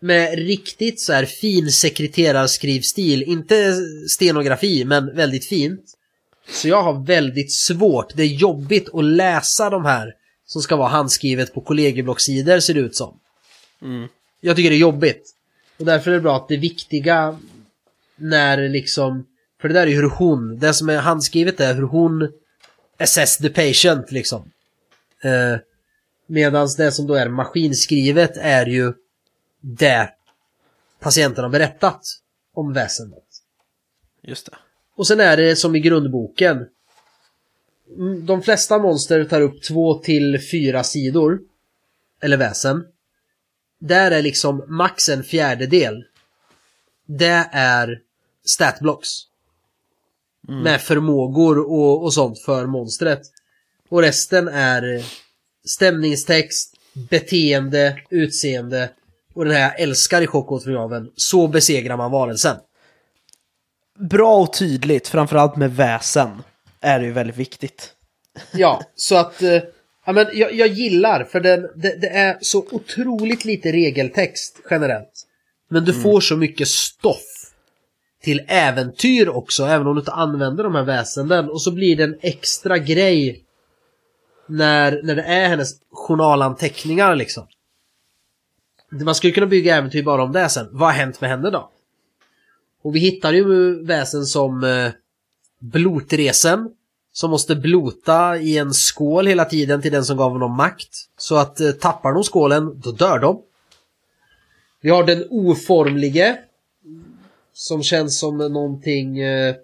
[0.01, 3.23] med riktigt så här fin sekreterarskrivstil.
[3.23, 3.75] Inte
[4.09, 5.98] stenografi, men väldigt fint.
[6.51, 10.15] Så jag har väldigt svårt, det är jobbigt att läsa de här
[10.47, 13.21] som ska vara handskrivet på kollegieblocksidor ser det ut som.
[13.83, 14.09] Mm.
[14.41, 15.35] Jag tycker det är jobbigt.
[15.79, 17.39] Och därför är det bra att det viktiga
[18.17, 19.27] när liksom,
[19.61, 22.33] för det där är ju hur hon, det som är handskrivet är hur hon
[22.99, 24.51] assess the patient liksom.
[25.23, 25.59] Eh,
[26.31, 28.93] Medan det som då är maskinskrivet är ju
[29.61, 30.11] det
[31.01, 32.01] patienten har berättat
[32.55, 33.25] om väsendet.
[34.23, 34.57] Just det.
[34.99, 36.67] Och sen är det som i grundboken.
[37.97, 41.41] Mm, De flesta monster tar upp två till fyra sidor.
[42.23, 42.85] Eller väsen.
[43.81, 46.05] Där är liksom max en fjärdedel.
[47.07, 48.01] Det är
[48.45, 49.09] statblocks.
[50.49, 53.21] Med förmågor och, och sånt för monstret.
[53.89, 55.05] Och resten är
[55.65, 56.75] stämningstext,
[57.11, 58.91] beteende, utseende
[59.35, 61.11] och den här jag älskar i Chockåtgraven.
[61.17, 62.57] Så besegrar man varelsen.
[63.99, 66.43] Bra och tydligt, framförallt med väsen,
[66.81, 67.95] är det ju väldigt viktigt.
[68.53, 69.43] Ja, så att...
[69.43, 69.63] eh,
[70.07, 75.25] ja, men jag, jag gillar, för den, det, det är så otroligt lite regeltext generellt.
[75.71, 77.53] Men du får så mycket stoff
[78.23, 81.51] till äventyr också, även om du inte använder de här väsenden.
[81.51, 83.45] Och så blir det en extra grej
[84.47, 87.47] när, när det är hennes journalanteckningar liksom.
[88.91, 90.69] Man skulle kunna bygga äventyr bara om det sen.
[90.71, 91.71] Vad har hänt med henne då?
[92.89, 94.91] Och vi hittar ju väsen som eh,
[95.59, 96.71] blotresen.
[97.13, 100.89] Som måste blota i en skål hela tiden till den som gav honom makt.
[101.17, 103.43] Så att eh, tappar de skålen, då dör de.
[104.81, 106.39] Vi har den oformlige.
[107.53, 109.55] Som känns som någonting eh,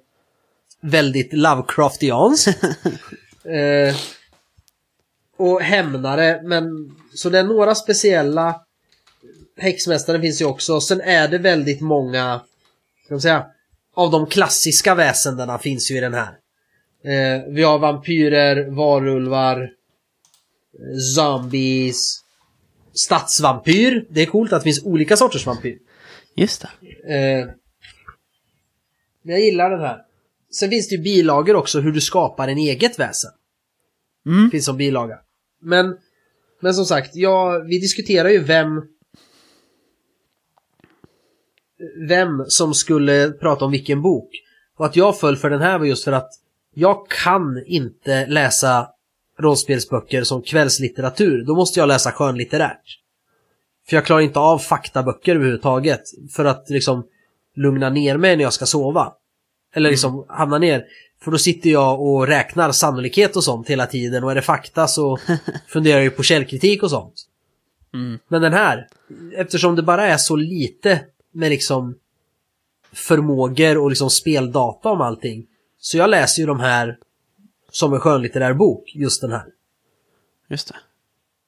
[0.81, 2.47] väldigt Lovecraftians.
[3.45, 3.97] eh,
[5.37, 8.61] och hämnare, men så det är några speciella
[9.57, 10.81] Häxmästaren finns ju också.
[10.81, 12.41] Sen är det väldigt många,
[13.05, 13.47] ska man säga,
[13.95, 16.39] av de klassiska väsendena finns ju i den här.
[17.05, 22.21] Eh, vi har vampyrer, varulvar, eh, zombies,
[22.95, 24.07] stadsvampyr.
[24.11, 25.79] Det är coolt att det finns olika sorters vampyr.
[26.37, 27.15] Just det.
[27.15, 27.49] Eh,
[29.23, 29.99] jag gillar den här.
[30.51, 33.31] Sen finns det ju bilagor också hur du skapar en eget väsen.
[34.27, 34.51] Mm.
[34.51, 35.19] Finns som bilaga.
[35.63, 35.97] Men,
[36.61, 38.83] men som sagt, ja, vi diskuterar ju vem
[42.09, 44.31] vem som skulle prata om vilken bok.
[44.77, 46.31] Och att jag föll för den här var just för att
[46.75, 48.89] jag kan inte läsa
[49.39, 51.45] rollspelsböcker som kvällslitteratur.
[51.45, 52.99] Då måste jag läsa skönlitterärt.
[53.89, 56.03] För jag klarar inte av faktaböcker överhuvudtaget.
[56.31, 57.05] För att liksom
[57.57, 59.13] lugna ner mig när jag ska sova.
[59.75, 60.85] Eller liksom hamna ner.
[61.25, 64.87] För då sitter jag och räknar sannolikhet och sånt hela tiden och är det fakta
[64.87, 65.19] så
[65.69, 67.15] funderar jag ju på källkritik och sånt.
[67.95, 68.19] Mm.
[68.29, 68.89] Men den här,
[69.37, 71.01] eftersom det bara är så lite
[71.35, 71.95] med liksom
[72.93, 75.47] förmågor och liksom speldata om allting.
[75.79, 76.99] Så jag läser ju de här
[77.71, 79.45] som en skönlitterär bok, just den här.
[80.49, 80.77] Just det.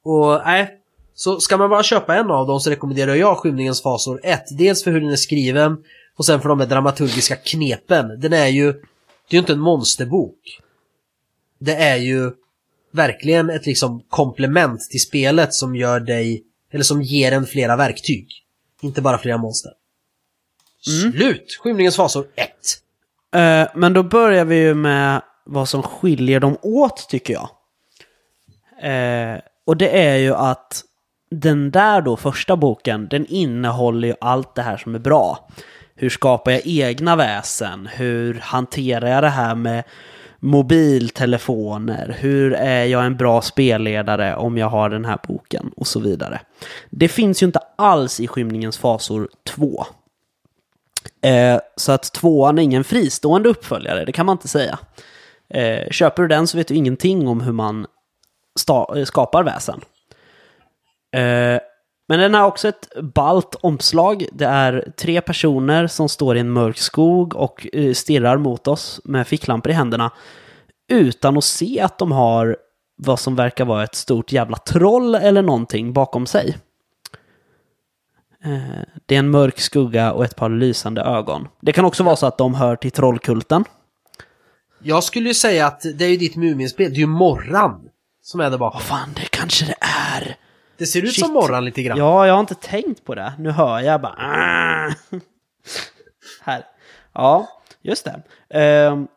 [0.03, 0.79] Och nej,
[1.13, 4.43] så ska man bara köpa en av dem så rekommenderar jag Skymningens fasor 1.
[4.57, 5.83] Dels för hur den är skriven
[6.15, 8.19] och sen för de här dramaturgiska knepen.
[8.19, 8.79] Den är ju, det
[9.29, 10.61] är ju inte en monsterbok.
[11.59, 12.31] Det är ju
[12.91, 18.46] verkligen ett liksom komplement till spelet som gör dig, eller som ger en flera verktyg.
[18.81, 19.71] Inte bara flera monster.
[20.81, 21.57] Slut!
[21.63, 22.49] Skymningens fasor 1.
[23.35, 27.49] Eh, men då börjar vi ju med vad som skiljer dem åt tycker jag.
[28.91, 30.83] Eh, och det är ju att
[31.31, 35.49] den där då första boken, den innehåller ju allt det här som är bra.
[35.95, 37.89] Hur skapar jag egna väsen?
[37.93, 39.83] Hur hanterar jag det här med
[40.39, 42.15] mobiltelefoner?
[42.19, 45.71] Hur är jag en bra spelledare om jag har den här boken?
[45.75, 46.41] Och så vidare.
[46.89, 49.85] Det finns ju inte alls i Skymningens fasor 2.
[51.21, 54.79] Eh, så att tvåan är ingen fristående uppföljare, det kan man inte säga.
[55.49, 57.85] Eh, köper du den så vet du ingenting om hur man
[58.95, 59.81] eh, skapar väsen.
[61.15, 61.59] Eh,
[62.07, 64.25] men den har också ett balt omslag.
[64.31, 69.01] Det är tre personer som står i en mörk skog och eh, stirrar mot oss
[69.03, 70.11] med ficklampor i händerna.
[70.89, 72.57] Utan att se att de har
[72.97, 76.57] vad som verkar vara ett stort jävla troll eller någonting bakom sig.
[78.43, 81.47] Eh, Det är en mörk skugga och ett par lysande ögon.
[81.61, 83.63] Det kan också vara så att de hör till trollkulten.
[84.83, 87.89] Jag skulle ju säga att det är ju ditt Muminspel, det är ju Morran
[88.21, 88.77] som är där bakom.
[88.77, 89.75] Vad fan, det kanske det
[90.15, 90.35] är.
[90.77, 91.25] Det ser ut Shit.
[91.25, 91.97] som Morran lite grann.
[91.97, 93.33] Ja, jag har inte tänkt på det.
[93.39, 94.15] Nu hör jag bara...
[94.17, 94.93] "Ah."
[96.41, 96.63] Här.
[97.13, 97.47] Ja,
[97.81, 98.21] just det.
[98.59, 99.07] Ehm.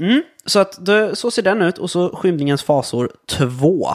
[0.00, 3.88] Mm, så att det, så ser den ut och så Skymningens fasor 2.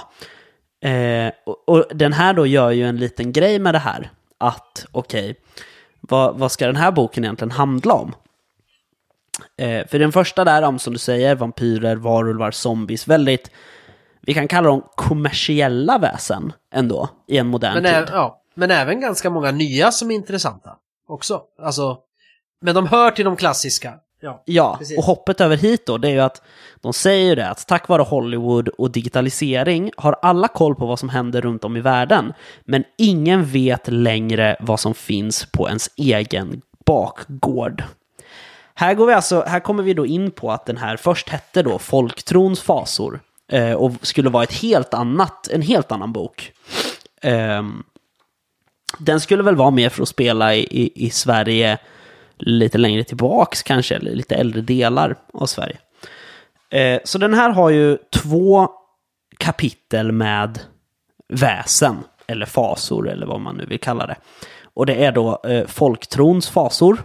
[0.89, 4.11] Eh, och, och den här då gör ju en liten grej med det här.
[4.37, 5.35] Att okej,
[5.99, 8.15] vad, vad ska den här boken egentligen handla om?
[9.57, 13.51] Eh, för den första där om, som du säger, vampyrer, varulvar, zombies, väldigt,
[14.21, 18.13] vi kan kalla dem kommersiella väsen ändå, i en modern Men, tid.
[18.15, 20.75] ja, men även ganska många nya som är intressanta
[21.07, 21.41] också.
[21.61, 21.97] Alltså,
[22.61, 23.93] men de hör till de klassiska.
[24.23, 26.41] Ja, Ja, och hoppet över hit då, det är ju att
[26.81, 30.99] de säger ju det att tack vare Hollywood och digitalisering har alla koll på vad
[30.99, 32.33] som händer runt om i världen.
[32.65, 37.83] Men ingen vet längre vad som finns på ens egen bakgård.
[38.75, 41.63] Här, går vi alltså, här kommer vi då in på att den här först hette
[41.63, 43.19] då Folktrons fasor
[43.51, 46.51] eh, och skulle vara ett helt annat, en helt annan bok.
[47.21, 47.63] Eh,
[48.97, 51.77] den skulle väl vara mer för att spela i, i, i Sverige
[52.37, 55.77] lite längre tillbaks kanske, eller lite äldre delar av Sverige.
[56.69, 58.69] Eh, så den här har ju två
[59.37, 60.59] kapitel med
[61.27, 61.97] väsen,
[62.27, 64.15] eller fasor, eller vad man nu vill kalla det.
[64.73, 67.03] Och det är då eh, folktrons fasor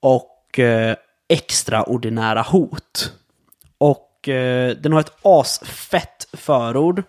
[0.00, 0.96] och eh,
[1.28, 3.12] extraordinära hot.
[4.20, 7.02] Och eh, den har ett asfett förord.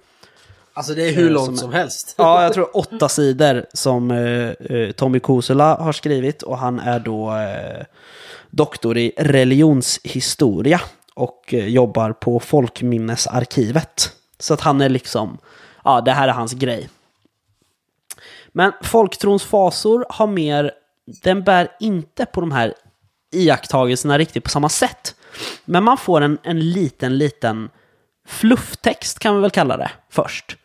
[0.74, 2.16] alltså det är hur Eh, långt som- som, helst.
[2.18, 6.99] Ja, jag tror åtta sidor som eh, eh, Tommy Kosula har skrivit och han är
[6.99, 7.86] då eh,
[8.49, 10.82] doktor i religionshistoria
[11.14, 14.12] och eh, jobbar på Folkminnesarkivet.
[14.39, 15.38] Så att han är liksom,
[15.84, 16.89] ja, det här är hans grej.
[18.51, 20.72] Men folktrons fasor har mer,
[21.24, 22.74] den bär inte på de här
[23.34, 25.16] iakttagelserna riktigt på samma sätt.
[25.65, 27.69] Men man får en, en liten, liten
[28.27, 30.57] flufftext kan vi väl kalla det först.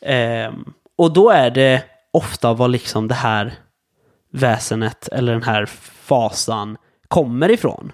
[0.00, 0.64] Ehm,
[0.96, 3.54] och då är det ofta vad liksom det här
[4.32, 5.66] väsenet eller den här
[6.02, 6.76] fasan
[7.08, 7.92] kommer ifrån.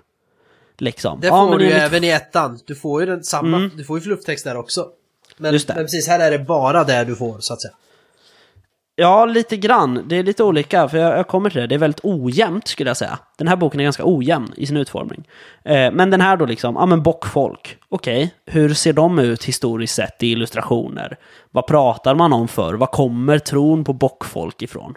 [0.78, 1.20] Liksom.
[1.20, 2.58] Det Ja, får men du ju även i ettan.
[2.66, 3.70] Du får ju den samma, Mm.
[3.76, 4.88] du får ju flufftext där också.
[5.36, 7.74] Men, men precis, här är det bara det du får så att säga.
[8.96, 10.08] Ja, lite grann.
[10.08, 11.66] Det är lite olika, för jag, jag kommer till det.
[11.66, 13.18] Det är väldigt ojämnt skulle jag säga.
[13.38, 15.28] Den här boken är ganska ojämn i sin utformning.
[15.64, 17.76] Eh, men den här då liksom, ja men bockfolk.
[17.88, 21.16] Okej, hur ser de ut historiskt sett i illustrationer?
[21.50, 22.74] Vad pratar man om för?
[22.74, 24.94] Vad kommer tron på bockfolk ifrån?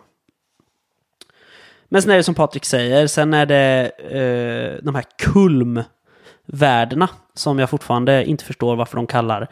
[1.90, 7.60] Men sen är det som Patrik säger, sen är det eh, de här kulmvärdena som
[7.60, 9.48] jag fortfarande inte förstår varför de kallar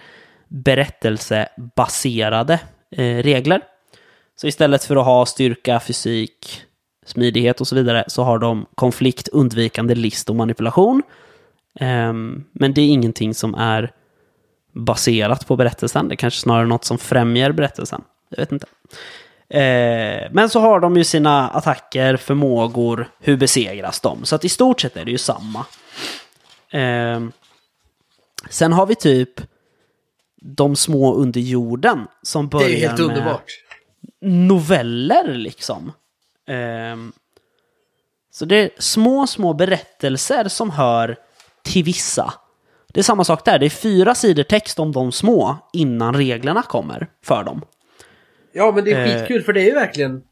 [0.47, 2.59] berättelsebaserade
[2.91, 3.61] eh, regler.
[4.35, 6.61] Så istället för att ha styrka, fysik,
[7.05, 11.03] smidighet och så vidare så har de konflikt, undvikande, list och manipulation.
[11.79, 13.91] Ehm, men det är ingenting som är
[14.73, 16.07] baserat på berättelsen.
[16.07, 18.01] Det är kanske snarare något som främjar berättelsen.
[18.29, 18.67] Jag vet inte.
[19.49, 24.25] Eh, men så har de ju sina attacker, förmågor, hur besegras de?
[24.25, 25.65] Så att i stort sett är det ju samma.
[26.71, 27.31] Ehm,
[28.49, 29.41] sen har vi typ
[30.41, 33.64] de små under jorden som Det börjar är ju helt med underbart.
[34.25, 35.91] Noveller liksom.
[36.47, 37.11] Ehm,
[38.31, 41.17] så det är små, små berättelser som hör
[41.63, 42.33] till vissa.
[42.87, 46.61] Det är samma sak där, det är fyra sidor text om de små innan reglerna
[46.61, 47.61] kommer för dem.
[48.53, 49.19] Ja, men det är Eh.
[49.19, 50.23] skitkul för det är ju verkligen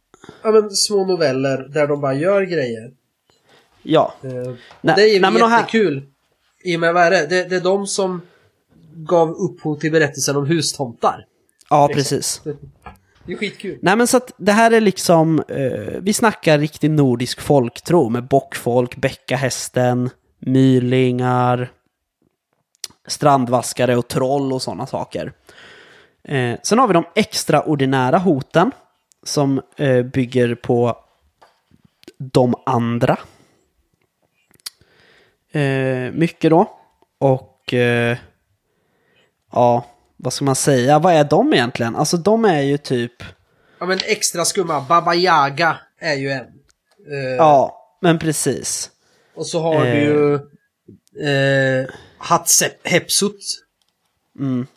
[0.44, 2.92] ja, men, små noveller där de bara gör grejer.
[3.84, 6.04] Ja, Nej, det är ju nej, och här- jättekul.
[6.64, 7.26] I och med, vad är det?
[7.28, 7.44] det?
[7.50, 8.22] Det är de som
[8.96, 11.26] gav upphov till berättelsen om hustomtar.
[11.70, 12.00] ja Liksom.
[12.04, 12.42] precis.
[13.26, 13.80] Det är skitkul.
[13.82, 18.28] Nej men så att det här är liksom, eh, vi snackar riktig nordisk folktro med
[18.28, 20.10] bockfolk, bäckahästen,
[20.40, 21.72] mylingar,
[23.08, 25.34] strandvaskare och troll och sådana saker.
[26.24, 28.72] Eh, sen har vi de extraordinära hoten
[29.24, 30.98] som eh, bygger på
[32.18, 33.18] de andra.
[35.52, 36.80] Eh, mycket då.
[37.18, 38.18] Och eh,
[39.52, 39.86] ja,
[40.24, 41.00] vad ska man säga?
[41.00, 41.96] Vad är de egentligen?
[41.96, 43.24] Alltså de är ju typ...
[43.80, 46.40] Ja men extra skumma, Baba Yaga är ju en.
[47.12, 48.90] Eh, Ja, men precis.
[49.36, 50.04] Och så har du Eh.
[50.04, 50.34] ju
[51.30, 53.64] eh, Hatshepsut.
[54.40, 54.68] Mm.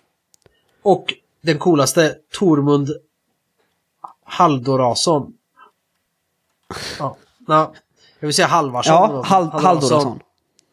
[0.82, 2.88] Och den coolaste, Tormund
[4.24, 5.32] Haldorason.
[6.98, 7.16] Ja,
[7.48, 7.74] ja.
[8.18, 8.94] jag vill säga Halvarsson.
[8.94, 9.22] Ja.
[9.24, 10.20] Hal Haldorason.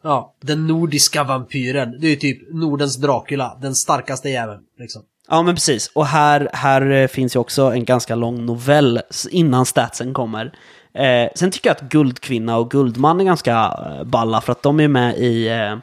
[0.04, 2.00] Ja, den nordiska vampyren.
[2.00, 4.60] Det är ju typ Nordens Dracula, den starkaste jäveln.
[4.78, 5.02] Liksom.
[5.28, 5.90] Ja, men precis.
[5.94, 9.00] Och här, här eh, finns ju också en ganska lång novell
[9.30, 10.52] innan statsen kommer.
[10.94, 13.52] Eh, sen tycker jag att Guldkvinna och Guldman är ganska
[13.86, 15.76] eh, balla för att de är med i eh,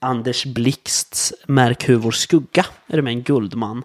[0.00, 2.66] Anders Blixts Märk hur vår skugga.
[2.86, 3.82] Är det med en Guldman?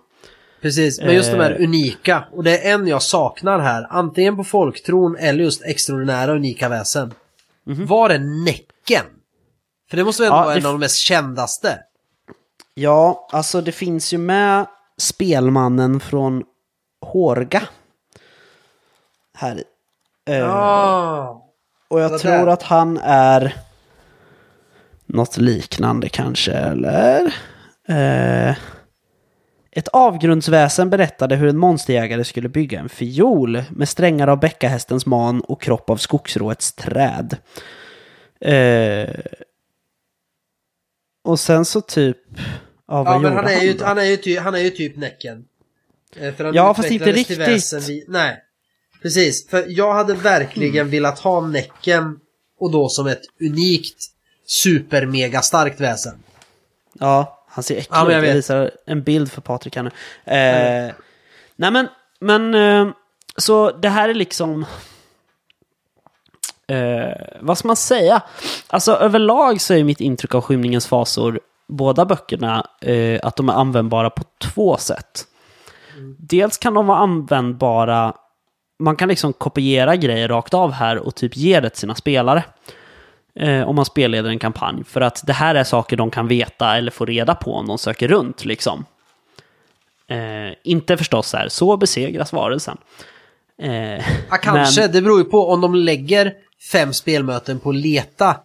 [0.61, 1.63] Precis, men just de här Eh.
[1.63, 2.24] unika.
[2.32, 3.88] Och det är en jag saknar här.
[3.89, 7.13] Antingen på folktron eller just extraordinära unika väsen.
[7.63, 9.05] Var är Näcken?
[9.90, 10.30] För det måste väl.
[10.30, 11.80] Ja, vara en av de mest kändaste.
[12.74, 14.66] Ja, alltså det finns ju med
[14.98, 16.44] spelmannen från
[17.02, 17.64] Hårga.
[19.38, 19.64] Här
[20.26, 21.44] Ja.
[21.88, 22.48] Och jag tror där.
[22.48, 23.56] att han är
[25.06, 27.36] något liknande kanske, eller?
[27.88, 28.56] Eh,
[29.72, 35.42] ett avgrundsväsen berättade hur en monsterjägare skulle bygga en fiol med strängar av bäckahästens man
[35.42, 37.38] och kropp av skogsråets träd.
[38.42, 39.16] Eh,
[41.28, 42.18] och sen så typ...
[42.88, 43.86] Ja, Ja, men han är, han ju, då?
[43.86, 45.46] han, är ju ty, han är ju typ Näcken.
[46.16, 47.40] Eh, För han Ja, fast inte riktigt.
[47.90, 48.38] vid- nej,
[49.02, 49.48] precis.
[49.50, 50.90] För jag hade verkligen Mm.
[50.90, 52.20] velat ha Näcken
[52.60, 54.04] och då som ett unikt
[54.48, 56.14] super-mega starkt väsen.
[56.94, 58.14] Ja, han ser äcklig Ja, ut.
[58.14, 59.90] jag Jag visar en bild för Patrik här nu.
[60.34, 60.94] Eh,
[61.56, 61.88] nej men,
[62.20, 62.94] men eh,
[63.38, 64.66] så det här är liksom...
[66.68, 68.22] Eh, vad ska man säga?
[68.68, 73.53] Alltså överlag så är mitt intryck av Skymningens fasor, båda böckerna, eh, att de är
[73.53, 75.24] användbara på två sätt.
[76.18, 78.13] Dels kan de vara användbara,
[78.80, 82.43] man kan liksom kopiera grejer rakt av här och typ ge det till sina spelare
[83.39, 84.84] eh, om man spelleder en kampanj.
[84.84, 87.78] För att det här är saker de kan veta eller få reda på om de
[87.78, 88.45] söker runt.
[88.45, 88.86] Liksom.
[90.07, 92.78] Eh, inte förstås så här, så besegras varelsen.
[93.61, 93.72] Eh,
[94.30, 94.82] Ja, kanske.
[94.82, 96.34] men- Det beror ju på om de lägger
[96.72, 98.39] fem spelmöten på leta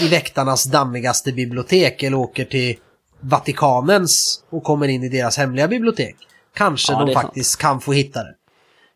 [0.00, 2.76] i väktarnas dammigaste bibliotek eller åker till
[3.20, 6.16] Vatikanens och kommer in i deras hemliga bibliotek.
[6.54, 8.34] Kanske Ja, de faktiskt kan få hitta det.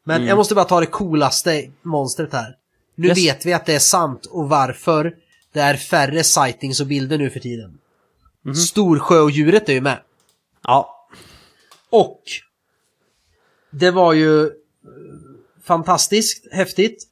[0.05, 2.57] Men jag måste bara ta det coolaste monstret här.
[2.95, 3.19] Nu Yes.
[3.19, 5.15] vet vi att det är sant och varför
[5.53, 7.79] det är färre sightings och bilder nu för tiden.
[8.67, 9.99] Storsjöodjuret är ju med.
[10.67, 11.07] ja,
[11.91, 12.23] Och
[13.71, 14.51] det var ju eh,
[15.65, 17.09] fantastiskt häftigt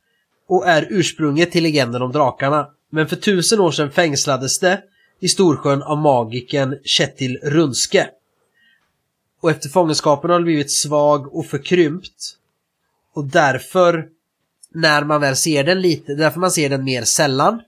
[0.50, 2.70] och är ursprunget till legenden om drakarna.
[2.90, 4.82] Men för tusen år sedan fängslades det
[5.20, 8.08] i Storsjön av magiken Kjetil Runske.
[9.40, 12.36] Och efter fångenskapen har det blivit svag och förkrympt.
[13.14, 14.08] Och därför,
[14.74, 17.62] när man väl ser den lite, därför man ser den mer sällan.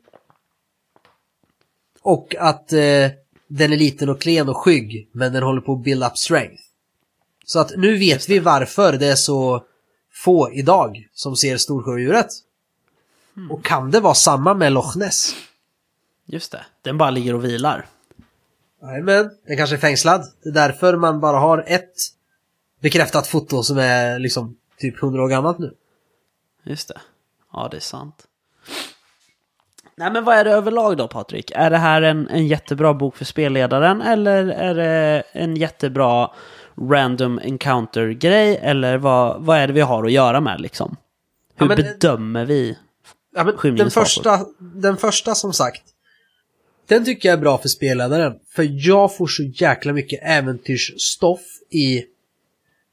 [2.00, 3.10] Och att eh,
[3.48, 6.62] den är liten och klen och skygg, men den håller på att build up strength.
[7.44, 9.64] Så att nu vet vi varför det är så
[10.12, 11.56] få idag som ser
[13.32, 13.58] Storsjöodjuret.
[13.58, 15.34] Och kan det vara samma med Loch Ness?
[16.26, 16.64] just det.
[16.82, 17.86] Den bara ligger och vilar.
[19.04, 20.24] men den kanske är fängslad.
[20.42, 21.92] Det är därför man bara har ett
[22.80, 25.74] bekräftat foto som är liksom typ 100 år gammalt nu.
[26.64, 27.00] Just det.
[27.52, 28.26] Ja, det är sant.
[29.96, 31.50] Nej, men vad är det överlag då, Patrik?
[31.54, 36.30] Är det här en, en jättebra bok för spelledaren eller är det en jättebra
[36.90, 38.56] random encounter-grej?
[38.62, 40.96] Eller vad, vad är det vi har att göra med liksom?
[41.56, 42.78] Hur Ja, men- bedömer vi?
[43.34, 45.82] Ja, men den, första, den första som sagt.
[46.86, 48.34] Den tycker jag är bra för spelledaren.
[48.48, 52.04] För jag får så jäkla mycket äventyrsstoff i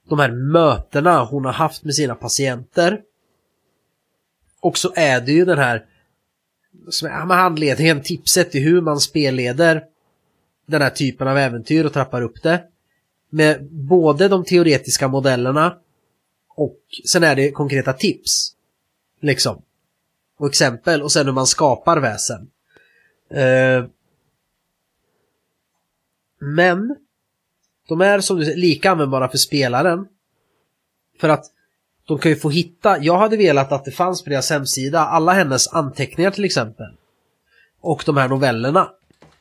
[0.09, 3.01] de här mötena hon har haft med sina patienter.
[4.61, 5.85] Och så är det ju den här
[6.89, 9.83] som är med handledningen, tipset i hur man spelleder
[10.65, 12.63] den här typen av äventyr och trappar upp det.
[13.29, 15.77] Med både de teoretiska modellerna
[16.55, 18.55] och sen är det konkreta tips.
[19.21, 19.61] Liksom
[20.39, 22.49] och exempel och sen hur man skapar väsen.
[23.31, 23.85] Eh,
[26.39, 26.95] men
[27.87, 30.07] de är som du säger lika användbara för spelaren.
[31.19, 31.45] För att
[32.07, 35.33] de kan ju få hitta, jag hade velat att det fanns på deras hemsida alla
[35.33, 36.87] hennes anteckningar till exempel.
[37.81, 38.89] Och de här novellerna.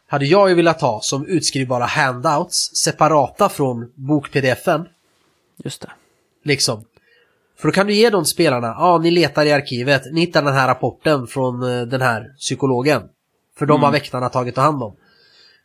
[0.07, 4.87] Hade jag ju velat ha som utskrivbara handouts separata från bok-pdfen.
[5.57, 5.91] Just det.
[6.45, 6.85] Liksom.
[7.61, 10.43] För då kan du ge de spelarna, ja ah, ni letar i arkivet, ni hittar
[10.43, 13.03] den här rapporten från eh, den här psykologen.
[13.59, 14.97] För de har väktarna tagit hand om.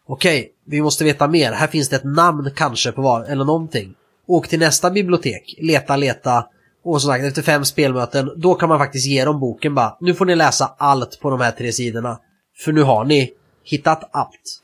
[0.07, 1.51] Okej, vi måste veta mer.
[1.51, 3.93] Här finns det ett namn kanske på var, eller någonting.
[4.27, 6.45] Åk till nästa bibliotek, leta, leta.
[6.83, 9.97] Och som sagt, efter fem spelmöten, då kan man faktiskt ge dem boken bara.
[9.99, 12.19] Nu får ni läsa allt på de här tre sidorna.
[12.57, 13.31] För nu har ni
[13.63, 14.62] hittat allt.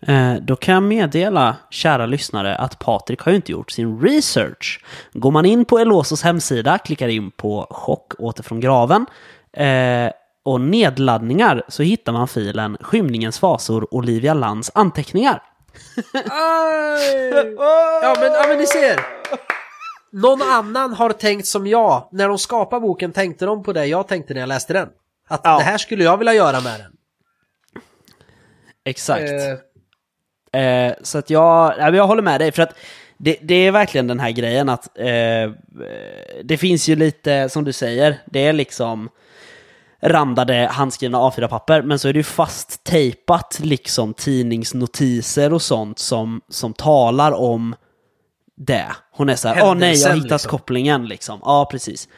[0.00, 4.84] Eh, då kan jag meddela, kära lyssnare, att Patrik har ju inte gjort sin research.
[5.12, 9.06] Går man in på Elosos hemsida, klickar in på chock åter från graven
[9.52, 10.12] eh,
[10.44, 15.42] och nedladdningar så hittar man filen Skymningens fasor Olivia Lands anteckningar.
[16.12, 16.22] ja,
[18.20, 19.00] men, ja men ni ser.
[20.12, 22.08] Någon annan har tänkt som jag.
[22.12, 24.88] När de skapade boken tänkte de på det jag tänkte när jag läste den.
[25.28, 25.58] Att Ja.
[25.58, 26.92] det här skulle jag vilja göra med den.
[28.84, 29.22] Exakt.
[29.22, 29.58] Eh,
[30.52, 32.74] Eh, så att jag, jag håller med dig, för att
[33.16, 35.52] det, det är verkligen den här grejen att eh,
[36.44, 39.08] det finns ju lite, som du säger, det är liksom
[40.00, 46.40] randade handskrivna A4-papper, men så är det ju fast tejpat liksom tidningsnotiser och sånt som,
[46.48, 47.74] som talar om
[48.56, 48.86] det.
[49.10, 51.40] Hon är så här, åh nej, jag har hittat liksom." kopplingen liksom.
[51.44, 52.08] Ja, precis.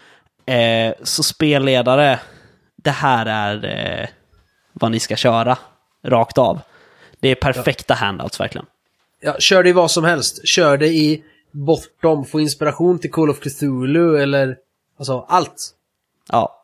[0.47, 2.21] Eh, så spelledare,
[2.77, 4.09] det här är eh,
[4.73, 5.59] vad ni ska köra,
[6.07, 6.61] rakt av.
[7.21, 8.67] Det är perfekta handouts verkligen.
[9.21, 10.49] ja, kör det i vad som helst.
[10.49, 14.57] Kör det i Bortom, få inspiration till Call of Cthulhu eller
[14.99, 15.71] alltså allt.
[16.33, 16.57] Ja.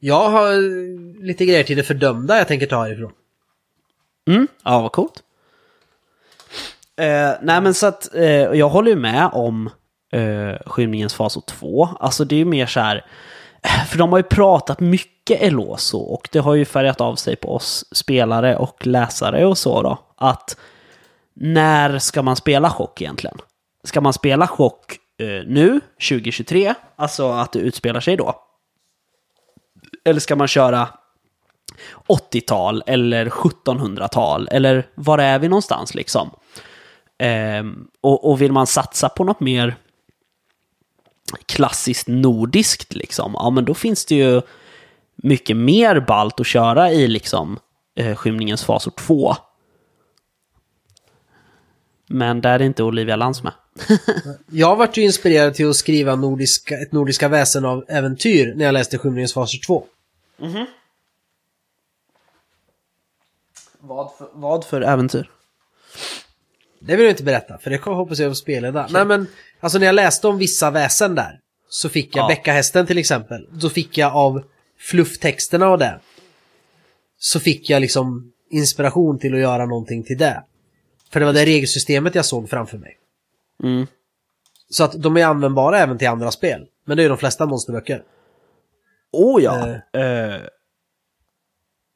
[0.00, 3.12] Jag har eh, lite grejer till det fördömda jag tänker ta ifrån.
[4.28, 5.22] Mm, ja, vad coolt.
[6.96, 9.70] Eh, nej, men så att eh, jag håller ju med om
[10.12, 11.88] eh, Skymningens fasor 2.
[12.00, 13.06] Alltså det är ju mer så här,
[13.88, 17.54] för de har ju pratat mycket Eloso och det har ju färgat av sig på
[17.54, 19.98] oss spelare och läsare och så då.
[20.16, 20.56] Att
[21.34, 23.38] när ska man spela chock egentligen?
[23.84, 28.34] Ska man spela chock eh, nu, 2023, alltså att det utspelar sig då?
[30.04, 30.88] Eller ska man köra
[32.06, 36.30] 80-tal eller 1700-tal eller var är vi någonstans liksom?
[37.18, 37.64] Eh,
[38.00, 39.76] och, och vill man satsa på något mer
[41.46, 44.42] klassiskt nordiskt liksom, ja men då finns det ju
[45.22, 47.58] mycket mer balt att köra i liksom
[47.96, 49.36] eh, Skymningens fasor 2.
[52.06, 53.52] Men där är inte Olivia Lantz med.
[54.46, 58.72] Jag vart ju inspirerad till att skriva nordiska, ett Nordiska väsen av äventyr när jag
[58.72, 59.84] läste Skymningens faser 2.
[63.80, 65.30] Vad för, vad för äventyr?
[66.80, 69.26] Det vill jag inte berätta, för det kommer hoppas jag att spela Nej men,
[69.60, 72.28] alltså när jag läste om vissa väsen där, så fick jag Ja.
[72.28, 73.48] Bäckahästen till exempel.
[73.52, 74.42] Då fick jag av
[74.78, 76.00] flufftexterna och det.
[77.18, 80.44] Så fick jag liksom inspiration till att göra någonting till det.
[81.10, 82.98] För det var det regelsystemet jag såg framför mig.
[83.62, 83.86] Mm.
[84.70, 86.66] Så att de är användbara även till andra spel.
[86.84, 88.02] Men det är ju de flesta monsterböcker.
[89.12, 89.68] Oh ja!
[90.00, 90.40] Eh,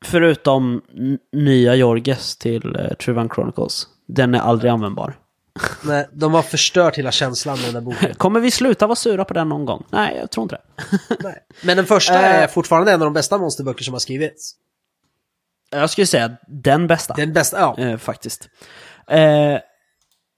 [0.05, 3.87] förutom n- nya Jorges till uh, Truvan Chronicles.
[4.07, 5.15] Den är aldrig användbar.
[5.85, 8.15] Nej, de har förstört hela känslan med den där boken.
[8.15, 9.85] Kommer vi sluta vara sura på den någon gång?
[9.91, 10.59] Nej, jag tror inte
[11.19, 11.43] det.
[11.63, 12.43] Men den första Eh.
[12.43, 14.55] är fortfarande en av de bästa monsterböcker som har skrivits.
[15.71, 17.15] jag skulle säga den bästa.
[17.15, 17.79] Den bästa, ja.
[17.85, 18.49] Eh, faktiskt.
[19.09, 19.59] Eh,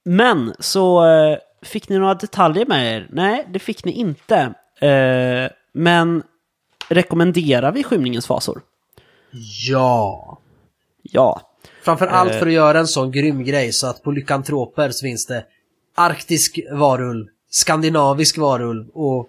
[0.04, 3.08] men så eh, fick ni några detaljer med er?
[3.10, 4.36] Nej, det fick ni inte.
[4.80, 6.22] Eh, men
[6.88, 8.62] rekommenderar vi Skymningens fasor?
[9.68, 10.38] Ja.
[11.02, 11.40] Ja.
[11.84, 12.38] Framför allt Eh.
[12.38, 15.44] för att göra en sån grym grej så att på Lycantroper så finns det
[15.94, 19.28] arktisk varulv, skandinavisk varulv och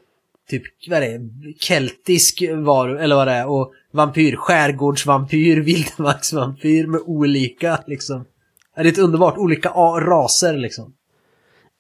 [0.49, 7.02] typ, vad är det, keltisk varulv, eller vad det är, och vampyr, skärgårdsvampyr, vildmarksvampyr med
[7.06, 8.26] olika liksom.
[8.76, 10.94] Det är ett underbart, olika raser liksom.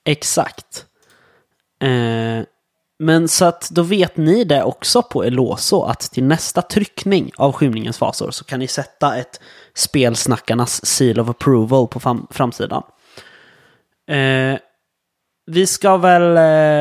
[0.05, 0.85] Exakt.
[1.81, 2.45] Eh,
[2.99, 7.51] men så att då vet ni det också på Eloso att till nästa tryckning av
[7.51, 9.39] Skymningens fasor så kan ni sätta ett
[9.75, 12.83] spelsnackarnas seal of approval på fram- framsidan.
[14.07, 14.59] Eh,
[15.45, 16.37] vi ska väl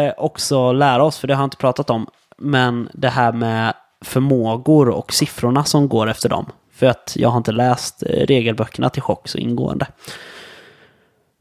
[0.07, 2.07] eh, också lära oss, för det har jag inte pratat om,
[2.39, 6.47] men det här med förmågor och siffrorna som går efter dem.
[6.73, 9.87] För att jag har inte läst eh, regelböckerna till chock så ingående.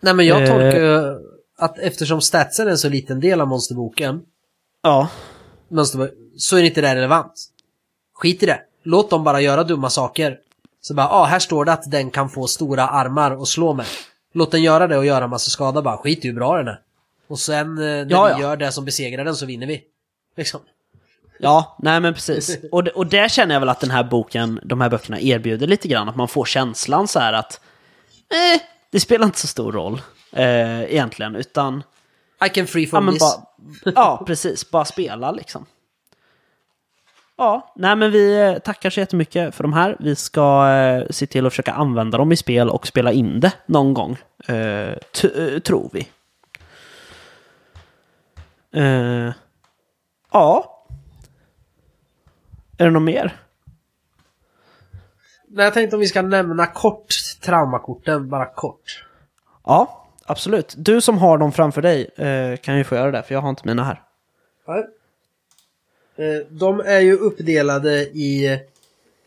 [0.01, 0.47] Nej men jag Eh.
[0.49, 1.19] tolkar ju
[1.57, 4.21] att eftersom statsen är en så liten del av monsterboken,
[4.85, 5.09] Ja,
[5.67, 7.33] mönsterbok, så är inte det relevant.
[8.13, 8.59] Skit i det.
[8.83, 10.37] Låt dem bara göra dumma saker.
[10.85, 13.85] Så bara, ah, här står det att den kan få stora armar och slå med.
[14.33, 15.97] Låt den göra det och göra massa skada bara.
[15.97, 16.79] Skit i hur bra den är.
[17.27, 18.39] Och sen eh, när Ja, vi ja.
[18.39, 19.83] gör det som besegrar den så vinner vi.
[20.37, 20.59] Liksom.
[21.39, 22.57] Ja, nej men precis.
[22.71, 25.87] Och, och där känner jag väl att den här boken, de här böckerna erbjuder lite
[25.87, 27.59] grann att man får känslan så här att
[28.29, 28.61] eh,
[28.91, 30.01] det spelar inte så stor roll
[30.31, 31.83] eh, egentligen, utan
[32.45, 33.21] I can free ja, from men this.
[33.21, 35.65] bara, ja, precis, bara spela liksom.
[37.37, 39.95] Ja, nej men vi eh, tackar så jättemycket för de här.
[39.99, 43.53] Vi ska eh, se till att försöka använda dem i spel och spela in det
[43.65, 44.11] någon gång,
[44.47, 46.07] eh, t- eh, tror vi.
[48.75, 49.33] Eh,
[50.31, 50.69] ja.
[52.77, 53.35] Är det något mer?
[55.47, 57.07] Nej, jag tänkte om vi ska nämna kort
[57.41, 59.05] traumakorten, bara kort.
[59.65, 60.73] Ja, absolut.
[60.77, 63.49] Du som har dem framför dig eh, kan ju få göra det, för jag har
[63.49, 64.01] inte mina här.
[64.67, 64.83] Ja.
[66.23, 68.59] Eh, De är ju uppdelade i,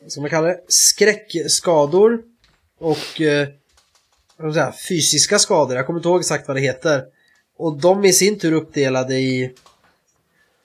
[0.06, 2.22] ska man kalla det, skräckskador
[2.78, 3.48] och eh,
[4.52, 5.76] säga, fysiska skador.
[5.76, 7.04] Jag kommer inte ihåg exakt vad det heter.
[7.56, 9.54] Och de i sin tur uppdelade i,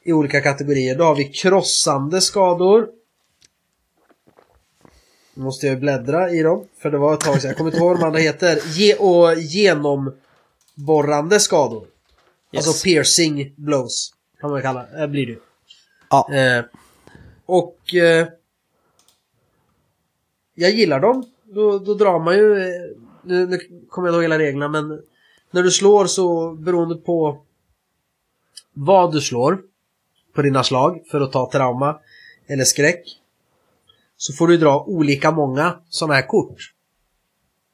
[0.04, 0.96] i olika kategorier.
[0.96, 2.90] Då har vi krossande skador.
[5.34, 7.48] Nu måste jag bläddra i dem, för det var ett tag sedan.
[7.48, 8.60] Jag kommer inte ihåg vad de andra heter.
[8.66, 11.88] Ge och genomborrande skador.
[12.52, 12.68] Yes.
[12.68, 14.14] Alltså piercing blows.
[14.42, 15.08] Kan man kalla det.
[15.08, 15.38] blir det.
[16.12, 16.34] Ja.
[16.34, 16.66] Eh,
[17.46, 18.28] och eh,
[20.56, 21.26] jag gillar dem.
[21.44, 23.60] Då, då drar man ju, eh, nu, nu
[23.90, 25.02] kommer jag ihåg hela reglerna men
[25.52, 27.42] när du slår så beroende på
[28.74, 29.62] vad du slår
[30.34, 32.00] på dina slag för att ta trauma
[32.48, 33.04] eller skräck
[34.18, 36.74] så får du dra olika många sådana här kort.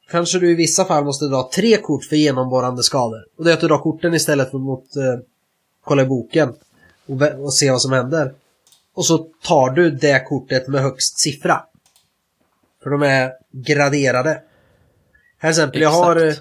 [0.09, 3.26] Kanske du i vissa fall måste dra tre kort för genomborrande skador.
[3.38, 5.19] Och det är att du drar korten istället för mot eh,
[5.84, 6.53] kolla i boken
[7.08, 8.34] och, och se vad som händer.
[8.96, 11.64] Och så tar du det kortet med högst siffra.
[12.84, 14.42] För de är graderade.
[15.38, 16.34] Här exempel, jag har eh,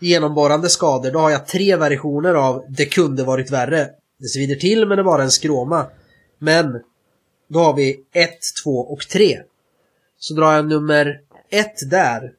[0.00, 1.10] genomborrande skador.
[1.10, 3.90] Då har jag tre versioner av Det kunde varit värre.
[4.18, 5.86] Det svider till men det bara en skråma.
[6.38, 6.82] Men
[7.48, 8.30] då har vi 1,
[8.64, 9.40] 2 och 3.
[10.18, 11.20] Så drar jag nummer
[11.50, 12.32] 1 där.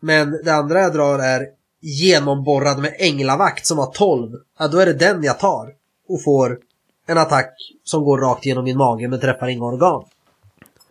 [0.00, 1.48] Men det andra jag drar är
[1.80, 4.36] genomborrad med änglavakt som har 12.
[4.58, 5.74] Ja, då är det den jag tar.
[6.10, 6.58] Och får
[7.06, 7.54] en attack
[7.84, 10.04] som går rakt genom min mage men träffar inga organ.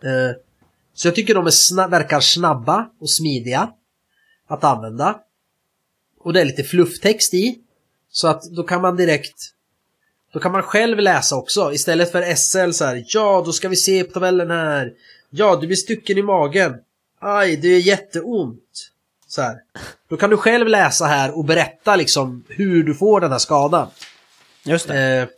[0.02, 0.36] Eh,
[0.94, 3.72] så jag tycker de är sna- verkar snabba och smidiga
[4.46, 5.20] att använda.
[6.20, 7.58] Och det är lite flufftext i.
[8.10, 9.54] Så att då kan man direkt
[10.32, 13.04] då kan man själv läsa också istället för SL så här.
[13.06, 14.92] Ja, då ska vi se på tabellen här.
[15.30, 16.74] Ja, du blir stucken i magen.
[17.18, 18.90] Aj, det är jätteont.
[19.26, 19.56] Så här.
[20.08, 23.88] Då kan du själv läsa här och berätta liksom hur du får den här skadan.
[24.64, 25.20] Just det.
[25.20, 25.28] Eh,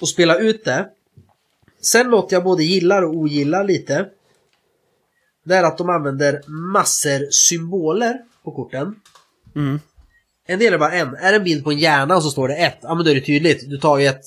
[0.00, 0.88] och spela ut det.
[1.80, 4.06] Sen något jag både gillar och ogillar lite.
[5.44, 8.94] Det är att de använder massor symboler på korten.
[9.56, 9.80] Mm.
[10.46, 11.14] En del är bara en.
[11.14, 13.10] Är det en bild på en hjärna och så står det ett, ja men då
[13.10, 13.70] är det tydligt.
[13.70, 14.24] Du tar ju ett,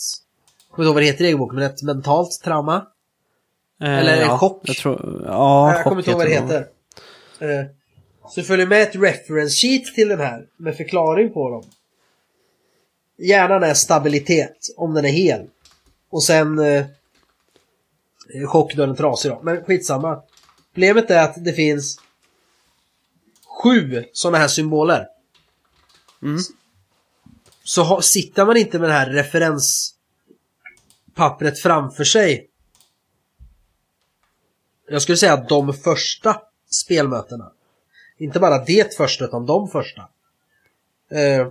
[0.70, 2.88] jag kommer inte ihåg vad det heter i regelboken, men ett mentalt trauma.
[3.82, 4.62] Eh, Eller en ja, chock.
[4.64, 6.68] Jag tror, ja, jag kommer inte ihåg vad det heter.
[7.40, 7.66] Eh,
[8.30, 11.64] så följer med ett reference sheet till den här med förklaring på dem.
[13.18, 15.48] Hjärnan är stabilitet, om den är hel.
[16.10, 16.86] Och sen eh,
[18.48, 19.42] chock då den trasig då.
[19.44, 20.24] Men skitsamma.
[20.74, 22.00] Problemet är att det finns
[23.64, 25.08] sju sådana här symboler.
[26.22, 26.42] Mm.
[27.64, 32.50] Så ha, sitter man inte med det här referenspappret framför sig.
[34.88, 37.52] Jag skulle säga att de första spelmötena.
[38.18, 40.02] Inte bara det första utan de första.
[41.12, 41.48] Eh,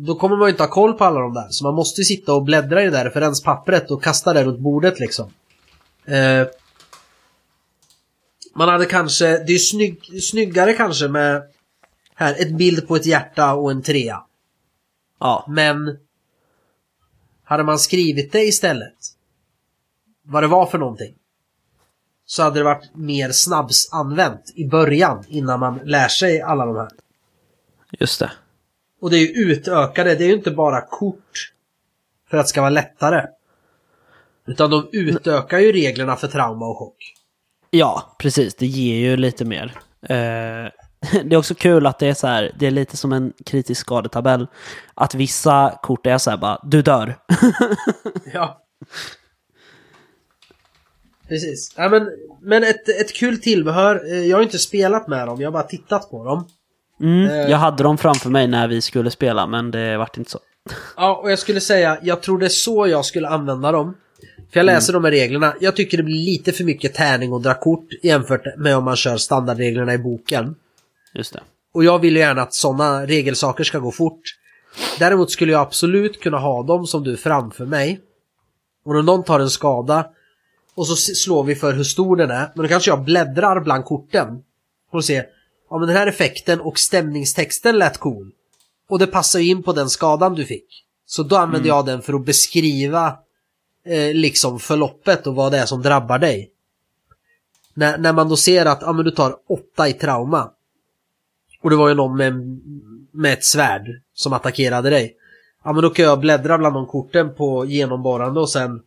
[0.00, 1.46] då kommer man ju inte ha koll på alla de där.
[1.50, 4.60] Så man måste ju sitta och bläddra i det där referenspappret och kasta det runt
[4.60, 5.30] bordet liksom.
[6.04, 6.46] Eh,
[8.54, 11.42] man hade kanske, det är snygg, snyggare kanske med
[12.14, 14.22] här, ett bild på ett hjärta och en trea.
[15.20, 15.98] Ja, Men
[17.44, 18.96] hade man skrivit det istället,
[20.22, 21.14] vad det var för någonting,
[22.26, 26.88] så hade det varit mer snabbsanvänt i början innan man lär sig alla de här.
[27.98, 28.30] just det.
[29.00, 31.52] Och det är ju utökade, det är ju inte bara kort
[32.30, 33.26] för att det ska vara lättare.
[34.46, 37.14] Utan de utökar ju reglerna för trauma och chock.
[37.70, 38.54] Ja, precis.
[38.54, 39.72] Det ger ju lite mer.
[40.02, 40.70] Eh,
[41.24, 43.80] det är också kul att det är så här, det är lite som en kritisk
[43.80, 44.46] skadetabell.
[44.94, 47.18] Att vissa kort är så här bara, du dör.
[48.32, 48.62] Ja.
[51.28, 51.74] Precis.
[51.76, 52.10] Ja, men
[52.40, 54.12] men ett, ett kul tillbehör.
[54.12, 56.48] Eh, Jag har inte spelat med dem, jag har bara tittat på dem.
[57.00, 57.50] Mm, Eh.
[57.50, 60.38] jag hade dem framför mig när vi skulle spela, men det vart inte så.
[60.96, 63.96] Ja, och jag skulle säga, jag tror det är så jag skulle använda dem.
[64.52, 65.54] För jag läser de här reglerna.
[65.60, 68.96] Jag tycker det blir lite för mycket tärning och dra kort jämfört med om man
[68.96, 70.54] kör standardreglerna i boken.
[71.14, 71.40] Just det.
[71.74, 74.20] Och jag vill ju gärna att sådana regelsaker ska gå fort.
[74.98, 78.00] Däremot skulle jag absolut kunna ha dem som du framför mig.
[78.84, 80.06] Och när någon tar en skada
[80.74, 82.52] och så slår vi för hur stor den är.
[82.54, 84.42] Men då kanske jag bläddrar bland korten.
[84.92, 85.24] Och ser,
[85.70, 88.30] ja men den här effekten och stämningstexten lät cool.
[88.88, 90.84] Och det passar ju in på den skadan du fick.
[91.06, 91.76] Så då använder Mm.
[91.76, 93.18] jag den för att beskriva
[93.84, 96.50] eh, liksom förloppet och vad det är som drabbar dig.
[97.74, 100.50] När, när man då ser att ja, men du tar åtta i trauma.
[101.62, 102.60] Och det var ju någon med,
[103.12, 105.14] med ett svärd som attackerade dig.
[105.64, 108.82] Ja men då kan jag bläddra bland de korten på genomborrande och sen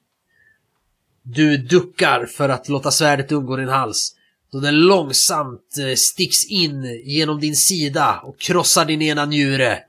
[1.23, 4.15] Du duckar för att låta svärdet undgå din hals.
[4.51, 9.79] Då det långsamt eh, sticks in genom din sida och krossar din ena njure.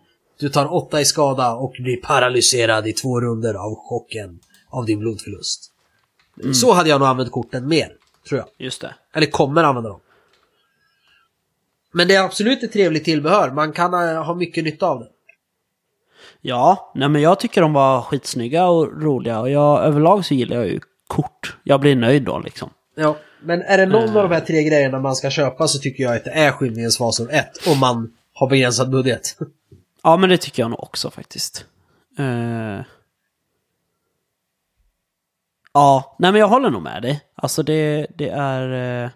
[0.40, 4.40] Du tar åtta i skada och blir paralyserad i två runder av chocken
[4.70, 5.72] av din blodförlust.
[6.54, 7.92] Så hade jag nog använt korten mer,
[8.28, 8.66] tror jag.
[8.66, 8.94] Just det.
[9.14, 10.00] Eller kommer använda dem.
[11.92, 13.50] Men det är absolut ett trevligt tillbehör.
[13.50, 15.08] Man kan eh, ha mycket nytta av det.
[16.40, 20.56] Ja, nej men jag tycker de var skitsnygga och roliga och jag överlag så gillar
[20.56, 21.56] jag ju kort.
[21.62, 22.70] Jag blir nöjd då liksom.
[22.94, 26.04] Ja, men är det någon av de här tre grejerna man ska köpa så tycker
[26.04, 29.36] jag att det är Skymningens Fasor 1 om man har begränsad budget.
[30.02, 31.64] Ja, men det tycker jag nog också faktiskt.
[32.18, 32.80] Eh.
[35.74, 37.20] Ja, nej men jag håller nog med dig.
[37.34, 39.04] Alltså det, det är...
[39.04, 39.10] eh,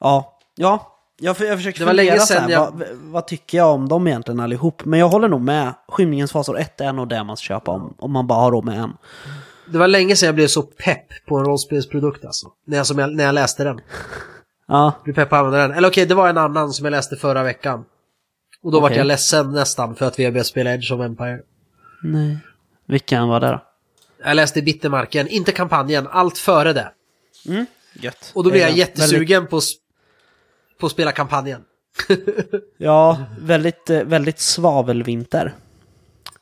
[0.00, 0.96] Ja, ja.
[1.22, 3.74] Jag, jag försöker Det var fundera länge så här, sedan jag- vad, vad tycker jag
[3.74, 4.84] om dem egentligen allihop?
[4.84, 5.74] Men jag håller nog med.
[5.88, 8.64] Skymningens fasor 1 är nog det man ska köpa om, om man bara har råd
[8.64, 8.96] med en.
[9.70, 12.46] Det var länge sedan jag blev så pepp på en rollspelsprodukt alltså.
[12.64, 13.80] När jag, som jag, när jag läste den.
[14.68, 15.76] Ja, Blev pepp på att använda den.
[15.76, 17.84] Eller okej, det var en annan som jag läste förra veckan.
[18.62, 18.98] Och då vart Okej.
[18.98, 21.40] jag ledsen nästan för att vi har börjat spela Edge of Empire.
[22.02, 22.38] nej.
[22.86, 23.62] Vilken var det då?
[24.24, 26.92] Jag läste Bittermarken, inte kampanjen, allt före det.
[27.48, 28.32] Mm, gött.
[28.34, 29.60] Och då blev jag jättesugen Väldigt, på,
[30.80, 31.60] på att spela kampanjen.
[32.78, 35.54] ja, väldigt, eh, väldigt svavelvinter.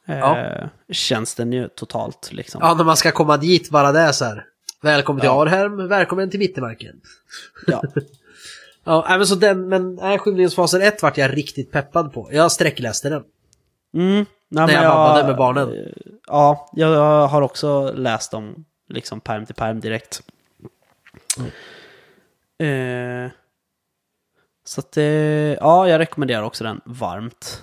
[0.09, 0.69] Eh, Ja.
[0.93, 2.61] Känns den ju totalt liksom.
[2.65, 4.45] Ja, när man ska komma dit, bara det så här.
[4.83, 5.43] Välkommen till Ja.
[5.43, 7.01] Arhem, välkommen till Bittermarken.
[7.67, 7.83] Ja.
[8.85, 12.29] Ja, men så den, men nej, Skymningsfasen 1 vart jag riktigt peppad på.
[12.33, 13.23] Jag sträckläste den.
[13.95, 15.69] Mm, nej, När men jag vabbade med barnen.
[15.73, 15.87] eh,
[16.27, 20.23] Ja, jag har också läst dem liksom perm till perm direkt.
[22.59, 23.31] Eh,
[24.65, 27.63] så att det, ja, jag rekommenderar också den varmt.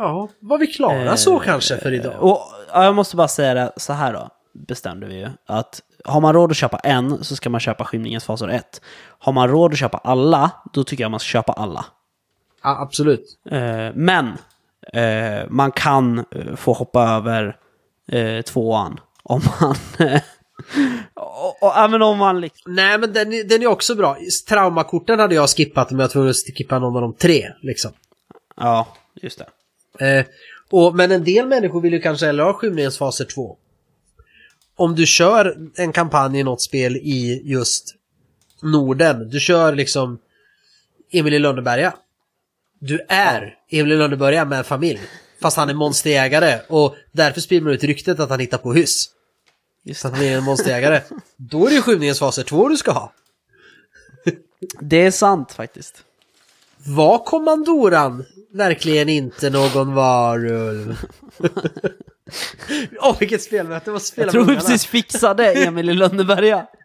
[0.00, 2.14] Ja, var vi klara så kanske för idag?
[2.20, 2.40] Och
[2.72, 5.28] ja, jag måste bara säga det så här då, bestämde vi ju.
[5.46, 8.80] Att har man råd att köpa en så ska man köpa Skymningens fasor 1.
[9.18, 11.84] Har man råd att köpa alla, då tycker jag man ska köpa alla.
[12.62, 13.38] Ja, absolut.
[13.50, 14.26] Eh, men
[14.92, 17.56] eh, man kan eh, få hoppa över
[18.08, 19.76] eh, tvåan om man...
[20.08, 20.20] eh,
[21.14, 22.74] och, och, även om man liksom...
[22.74, 24.16] Nej, men den, den är också bra.
[24.48, 27.92] Traumakorten hade jag skippat om jag var tvungen att skippa någon av de tre, liksom.
[28.56, 28.88] Ja,
[29.22, 29.46] just det.
[29.98, 30.26] Eh,
[30.70, 33.56] och, men en del människor vill ju kanske hellre ha Skymningens faser 2.
[34.76, 37.94] Om du kör en kampanj i något spel i just
[38.62, 40.18] Norden, du kör liksom
[41.12, 41.94] Emil i Lönneberga.
[42.78, 45.00] Du är Emil i Lönneberga med familj.
[45.42, 49.10] Fast han är monsterjägare och därför sprider man ut ryktet att han hittar på hyss.
[49.82, 51.00] Just att han är en monsterjägare.
[51.36, 53.12] Då är det Skymningens faser 2 du ska ha.
[54.80, 56.04] Det är sant faktiskt.
[56.76, 60.96] Var kommandoran verkligen inte någon varulv?
[63.00, 63.90] Åh, vilket spelmöte!
[63.90, 66.66] Vad spelar Jag tror vi precis fixade Emil i Lönneberga.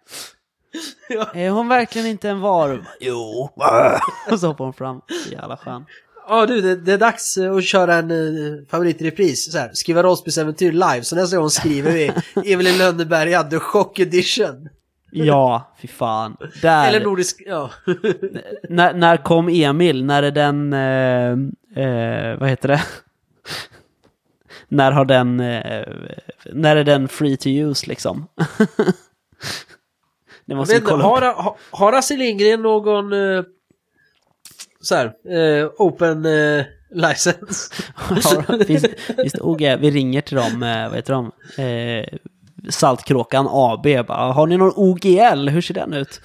[1.09, 1.31] Ja.
[1.33, 2.83] Är hon verkligen inte en varulv?
[2.99, 3.49] Jo.
[4.31, 5.01] Och så hoppar hon fram.
[5.31, 5.85] Jävla skön.
[6.27, 9.51] Ja du, det, det är dags att köra en uh, favoritrepris.
[9.51, 11.03] Så här, skriva rollspelsäventyr live.
[11.03, 12.11] Så nästa gång skriver vi
[12.53, 14.69] Emil i Lönneberga, The Chock Edition.
[15.13, 16.37] Ja, fy fan.
[16.61, 16.87] Där.
[16.87, 17.71] Eller nordisk, ja.
[18.69, 20.05] när, när kom Emil?
[20.05, 20.73] När är den...
[20.73, 22.81] Eh, eh, vad heter det?
[24.67, 25.39] när har den...
[25.39, 25.87] Eh,
[26.45, 28.27] när är den free to use liksom?
[30.45, 33.43] det måste vet kolla har, har, har Astrid Lindgren någon uh,
[34.83, 37.73] så här, eh, open eh, license?
[38.67, 38.85] Finns,
[39.15, 39.61] finns det OG?
[39.61, 41.31] Vi ringer till dem, eh, vad heter de?
[42.69, 43.83] Saltkråkan AB.
[44.07, 45.49] Bara, har ni någon OGL?
[45.49, 46.21] Hur ser den ut?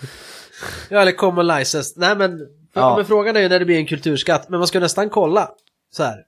[0.88, 1.94] Ja, eller common license.
[1.96, 2.40] Nej, men,
[2.72, 2.96] Ja.
[2.96, 4.48] men frågan är ju när det blir en kulturskatt.
[4.48, 5.50] Men man ska nästan kolla.
[5.92, 6.18] Så här.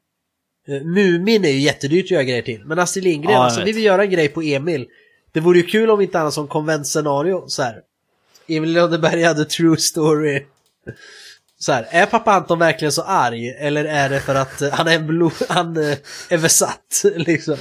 [0.68, 2.64] Eh, Mumin är ju jättedyrt att göra grejer till.
[2.64, 4.86] Men Astrid Lindgren, Ja, alltså vi vill göra en grej på Emil.
[5.32, 7.44] Det vore ju kul om inte annat som konventscenario.
[7.46, 7.80] Så här.
[8.48, 10.46] Emil Lönneberg hade true story.
[11.58, 13.48] Så här, är pappa Anton verkligen så arg?
[13.50, 15.96] Eller är det för att eh, han är, blod, han eh,
[16.28, 17.02] är besatt?
[17.16, 17.56] Liksom.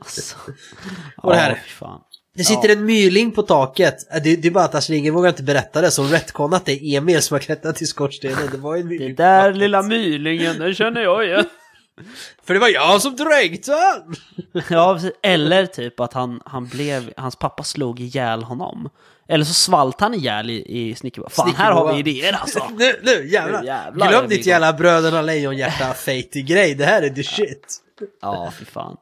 [0.00, 0.36] Alltså.
[1.16, 2.00] Och det här- Ja, fy fan.
[2.36, 4.14] Det sitter en myling på taket.
[4.14, 6.64] Äh, Det, det är bara att Astrid Lindgren vågar inte berätta det, så hon retconat
[6.66, 8.48] det är Emil som har klättrat i skorstenen.
[8.52, 11.44] Det var en Det myling på där lilla mylingen, den känner jag igen.
[12.44, 14.14] För det var jag som dränkte han!
[14.70, 15.12] Ja, precis.
[15.22, 18.88] eller typ att han, han blev, hans pappa slog ihjäl honom.
[19.28, 21.30] Eller så svalt han ihjäl i, i snickerboa.
[21.30, 22.68] Fan, här har vi idéer alltså.
[22.78, 23.60] nu, nu jävlar!
[23.60, 27.78] Nu jävlar Glöm ditt jävla Bröderna Lejonhjärta fate-grej, det här är the shit.
[28.22, 28.96] Ja, fy fan.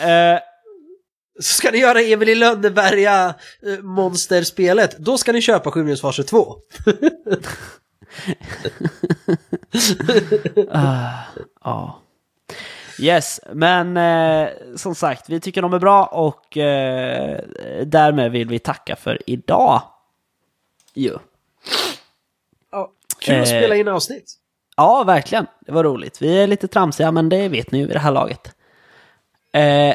[0.00, 0.40] Eh,
[1.40, 3.34] Så ska ni göra Emil i Lönneberga
[3.66, 6.56] eh, monsterspelet, då ska ni köpa Skymningsfarser 2.
[11.64, 11.98] Ja.
[13.00, 17.40] Yes, men eh, som sagt, vi tycker de är bra och eh,
[17.86, 19.82] därmed vill vi tacka för idag.
[20.94, 21.18] Jo.
[22.72, 23.58] Ja, kul att Eh.
[23.58, 24.34] spela in avsnitt.
[24.76, 25.46] Ja, verkligen.
[25.66, 26.22] Det var roligt.
[26.22, 28.54] Vi är lite tramsiga, men det vet ni ju vid det här laget.
[29.52, 29.94] Eh,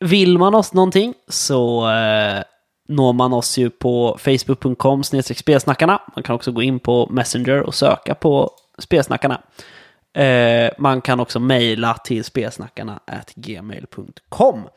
[0.00, 2.42] vill man oss någonting så eh,
[2.88, 6.00] når man oss ju på facebook.com spelsnackarna.
[6.14, 9.40] Man kan också gå in på Messenger och söka på spelsnackarna.
[10.14, 14.68] Eh, man kan också mejla till spelsnackarna at gmail.com.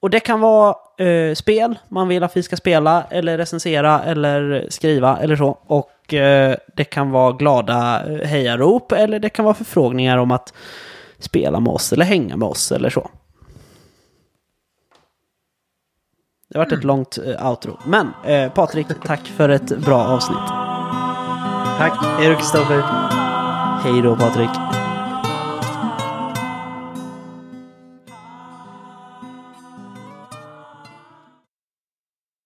[0.00, 4.66] Och det kan vara eh, spel man vill att vi ska spela eller recensera eller
[4.68, 5.58] skriva eller så.
[5.66, 10.54] Och eh, det kan vara glada eh, hejarop eller det kan vara förfrågningar om att
[11.18, 13.10] spela med oss eller hänga med oss eller så.
[16.52, 17.78] Det har varit ett långt eh, outro.
[17.84, 20.48] Men eh, Patrik, tack för ett bra avsnitt.
[21.78, 22.82] Tack, Erik Kristoffer.
[23.82, 24.81] Hej då Patrik.